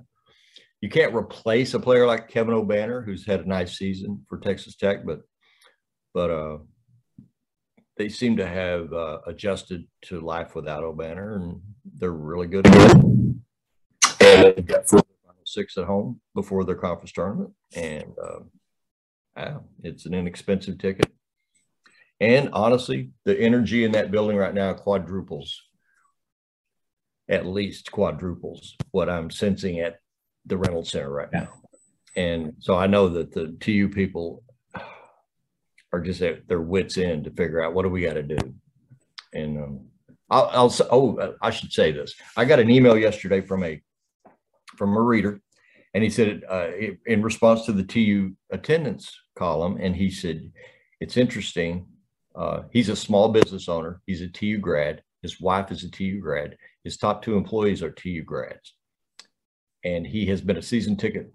you 0.81 0.89
can't 0.89 1.15
replace 1.15 1.73
a 1.73 1.79
player 1.79 2.05
like 2.05 2.27
Kevin 2.27 2.53
Obanor, 2.53 3.05
who's 3.05 3.25
had 3.25 3.41
a 3.41 3.47
nice 3.47 3.77
season 3.77 4.25
for 4.27 4.37
Texas 4.37 4.75
Tech, 4.75 5.05
but 5.05 5.21
but 6.13 6.29
uh, 6.29 6.57
they 7.97 8.09
seem 8.09 8.37
to 8.37 8.47
have 8.47 8.91
uh, 8.91 9.19
adjusted 9.27 9.85
to 10.03 10.19
life 10.19 10.55
without 10.55 10.83
O'Banner, 10.83 11.35
and 11.35 11.61
they're 11.99 12.11
really 12.11 12.47
good. 12.47 12.67
And 14.19 15.02
six 15.53 15.77
at 15.77 15.85
home 15.85 16.19
before 16.35 16.63
their 16.63 16.75
conference 16.75 17.11
tournament, 17.11 17.51
and 17.75 18.13
uh, 19.37 19.59
it's 19.83 20.05
an 20.05 20.13
inexpensive 20.13 20.77
ticket. 20.77 21.11
And 22.19 22.49
honestly, 22.53 23.09
the 23.25 23.37
energy 23.39 23.83
in 23.83 23.93
that 23.93 24.11
building 24.11 24.37
right 24.37 24.53
now 24.53 24.73
quadruples, 24.73 25.61
at 27.27 27.45
least 27.45 27.91
quadruples 27.91 28.75
what 28.91 29.09
I'm 29.09 29.29
sensing 29.29 29.79
at 29.79 29.99
the 30.45 30.57
Reynolds 30.57 30.91
Center 30.91 31.09
right 31.09 31.31
now. 31.31 31.49
And 32.15 32.53
so 32.59 32.75
I 32.75 32.87
know 32.87 33.09
that 33.09 33.33
the 33.33 33.55
TU 33.59 33.89
people 33.89 34.43
are 35.91 36.01
just 36.01 36.21
at 36.21 36.47
their 36.47 36.61
wits 36.61 36.97
end 36.97 37.23
to 37.25 37.31
figure 37.31 37.63
out 37.63 37.73
what 37.73 37.83
do 37.83 37.89
we 37.89 38.01
got 38.01 38.13
to 38.13 38.23
do. 38.23 38.55
And 39.33 39.57
um, 39.57 39.87
I'll, 40.29 40.49
I'll, 40.51 40.75
oh, 40.91 41.35
I 41.41 41.49
should 41.49 41.71
say 41.71 41.91
this. 41.91 42.13
I 42.37 42.45
got 42.45 42.59
an 42.59 42.69
email 42.69 42.97
yesterday 42.97 43.41
from 43.41 43.63
a 43.63 43.81
from 44.77 44.95
a 44.95 45.01
reader, 45.01 45.39
and 45.93 46.03
he 46.03 46.09
said 46.09 46.41
uh, 46.49 46.69
in 47.05 47.21
response 47.21 47.65
to 47.65 47.71
the 47.71 47.83
TU 47.83 48.35
attendance 48.51 49.11
column, 49.37 49.77
and 49.79 49.95
he 49.95 50.09
said 50.09 50.51
it's 50.99 51.17
interesting. 51.17 51.87
Uh, 52.35 52.63
he's 52.71 52.89
a 52.89 52.95
small 52.95 53.29
business 53.29 53.69
owner. 53.69 54.01
He's 54.07 54.21
a 54.21 54.27
TU 54.27 54.57
grad. 54.57 55.03
His 55.21 55.39
wife 55.39 55.71
is 55.71 55.83
a 55.83 55.91
TU 55.91 56.19
grad. 56.19 56.57
His 56.83 56.97
top 56.97 57.21
two 57.21 57.37
employees 57.37 57.83
are 57.83 57.91
TU 57.91 58.23
grads, 58.23 58.73
and 59.83 60.05
he 60.05 60.25
has 60.27 60.41
been 60.41 60.57
a 60.57 60.61
season 60.61 60.97
ticket 60.97 61.31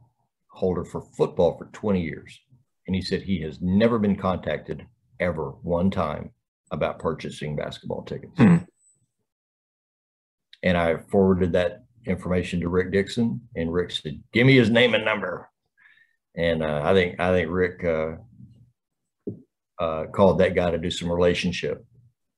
holder 0.48 0.84
for 0.84 1.02
football 1.16 1.56
for 1.56 1.66
20 1.66 2.02
years. 2.02 2.38
And 2.86 2.96
he 2.96 3.02
said 3.02 3.22
he 3.22 3.40
has 3.42 3.60
never 3.60 3.98
been 3.98 4.16
contacted 4.16 4.86
ever 5.20 5.50
one 5.62 5.90
time 5.90 6.30
about 6.70 6.98
purchasing 6.98 7.54
basketball 7.54 8.02
tickets. 8.02 8.32
Hmm. 8.36 8.56
And 10.62 10.76
I 10.76 10.96
forwarded 10.96 11.52
that 11.52 11.84
information 12.08 12.60
to 12.60 12.68
Rick 12.68 12.92
Dixon, 12.92 13.40
and 13.54 13.72
Rick 13.72 13.90
said, 13.92 14.22
"Give 14.32 14.46
me 14.46 14.56
his 14.56 14.70
name 14.70 14.94
and 14.94 15.04
number." 15.04 15.48
And 16.36 16.62
uh, 16.62 16.82
I 16.84 16.94
think 16.94 17.20
I 17.20 17.32
think 17.32 17.50
Rick 17.50 17.84
uh, 17.84 18.16
uh, 19.78 20.06
called 20.06 20.38
that 20.38 20.54
guy 20.54 20.70
to 20.70 20.78
do 20.78 20.90
some 20.90 21.10
relationship 21.10 21.84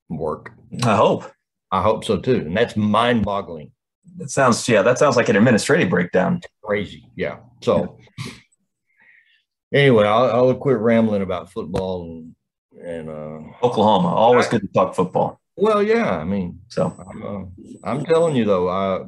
work. 0.09 0.53
I 0.83 0.97
hope. 0.97 1.31
I 1.71 1.83
hope 1.83 2.05
so 2.05 2.19
too, 2.19 2.37
and 2.37 2.57
that's 2.57 2.77
mind-boggling. 2.77 3.71
That 4.17 4.31
sounds 4.31 4.69
yeah. 4.69 4.83
That 4.83 4.99
sounds 4.99 5.17
like 5.17 5.29
an 5.29 5.37
administrative 5.37 5.89
breakdown. 5.89 6.41
Crazy, 6.65 7.11
yeah. 7.17 7.39
So 7.63 7.99
anyway, 9.73 10.07
I'll, 10.07 10.31
I'll 10.31 10.55
quit 10.55 10.79
rambling 10.79 11.23
about 11.23 11.53
football 11.53 12.03
and 12.05 12.35
and 12.85 13.09
uh, 13.09 13.67
Oklahoma. 13.67 14.09
Always 14.09 14.47
I, 14.47 14.51
good 14.51 14.63
to 14.63 14.69
talk 14.69 14.95
football. 14.95 15.41
Well, 15.57 15.83
yeah. 15.83 16.19
I 16.19 16.25
mean, 16.25 16.61
so 16.69 16.97
I'm, 17.09 17.23
uh, 17.23 17.45
I'm 17.85 18.05
telling 18.05 18.35
you 18.35 18.45
though, 18.45 18.69
uh, 18.69 19.07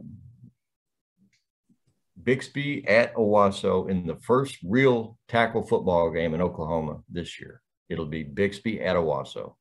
Bixby 2.22 2.86
at 2.86 3.14
Owasso 3.14 3.88
in 3.88 4.06
the 4.06 4.16
first 4.16 4.58
real 4.64 5.18
tackle 5.28 5.62
football 5.62 6.10
game 6.10 6.34
in 6.34 6.42
Oklahoma 6.42 7.00
this 7.08 7.40
year. 7.40 7.60
It'll 7.88 8.06
be 8.06 8.22
Bixby 8.22 8.80
at 8.80 8.96
Owasso. 8.96 9.54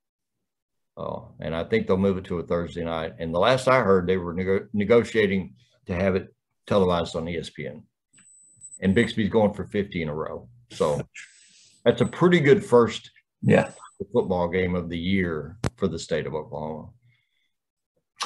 Oh, 0.98 1.30
and 1.40 1.56
I 1.56 1.64
think 1.64 1.88
they'll 1.88 1.98
move 1.98 2.18
it 2.18 2.26
to 2.26 2.40
a 2.40 2.44
Thursday 2.44 2.84
night. 2.84 3.14
And 3.20 3.34
the 3.34 3.40
last 3.40 3.68
I 3.68 3.82
heard, 3.82 4.08
they 4.08 4.18
were 4.18 4.34
nego- 4.34 4.68
negotiating 4.74 5.56
to 5.88 5.96
have 5.96 6.16
it 6.16 6.34
televised 6.68 7.16
on 7.16 7.26
ESPN. 7.26 7.84
And 8.82 8.96
Bixby's 8.96 9.30
going 9.30 9.54
for 9.54 9.66
50 9.66 10.02
in 10.02 10.10
a 10.10 10.16
row. 10.16 10.50
So 10.72 11.02
that's 11.86 12.02
a 12.02 12.06
pretty 12.06 12.40
good 12.40 12.64
first 12.64 13.10
yeah 13.42 13.72
football 14.14 14.48
game 14.48 14.76
of 14.76 14.90
the 14.90 14.98
year 14.98 15.58
for 15.78 15.88
the 15.88 16.00
state 16.00 16.26
of 16.26 16.34
Oklahoma. 16.34 16.90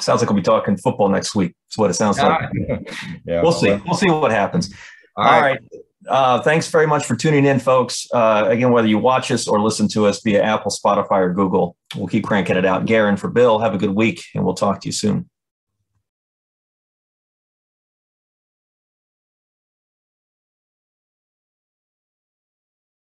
Sounds 0.00 0.20
like 0.20 0.28
we'll 0.28 0.36
be 0.36 0.42
talking 0.42 0.76
football 0.76 1.08
next 1.08 1.34
week. 1.34 1.54
That's 1.68 1.78
what 1.78 1.90
it 1.90 1.94
sounds 1.94 2.18
like. 2.18 2.50
yeah, 3.26 3.42
we'll 3.42 3.52
see. 3.52 3.70
We'll 3.86 3.96
see 3.96 4.10
what 4.10 4.30
happens. 4.30 4.72
All, 5.16 5.24
All 5.24 5.40
right. 5.40 5.58
right. 5.72 5.82
Uh, 6.08 6.40
thanks 6.42 6.68
very 6.68 6.86
much 6.86 7.04
for 7.04 7.16
tuning 7.16 7.46
in, 7.46 7.58
folks. 7.58 8.06
Uh, 8.12 8.44
again, 8.48 8.70
whether 8.70 8.86
you 8.86 8.98
watch 8.98 9.30
us 9.30 9.48
or 9.48 9.60
listen 9.60 9.88
to 9.88 10.06
us 10.06 10.22
via 10.22 10.42
Apple, 10.42 10.70
Spotify, 10.70 11.18
or 11.18 11.32
Google, 11.32 11.76
we'll 11.96 12.06
keep 12.06 12.24
cranking 12.24 12.56
it 12.56 12.64
out. 12.64 12.84
Guerin 12.86 13.16
for 13.16 13.28
Bill, 13.28 13.58
have 13.58 13.74
a 13.74 13.78
good 13.78 13.90
week, 13.90 14.22
and 14.34 14.44
we'll 14.44 14.54
talk 14.54 14.80
to 14.82 14.88
you 14.88 14.92
soon. 14.92 15.28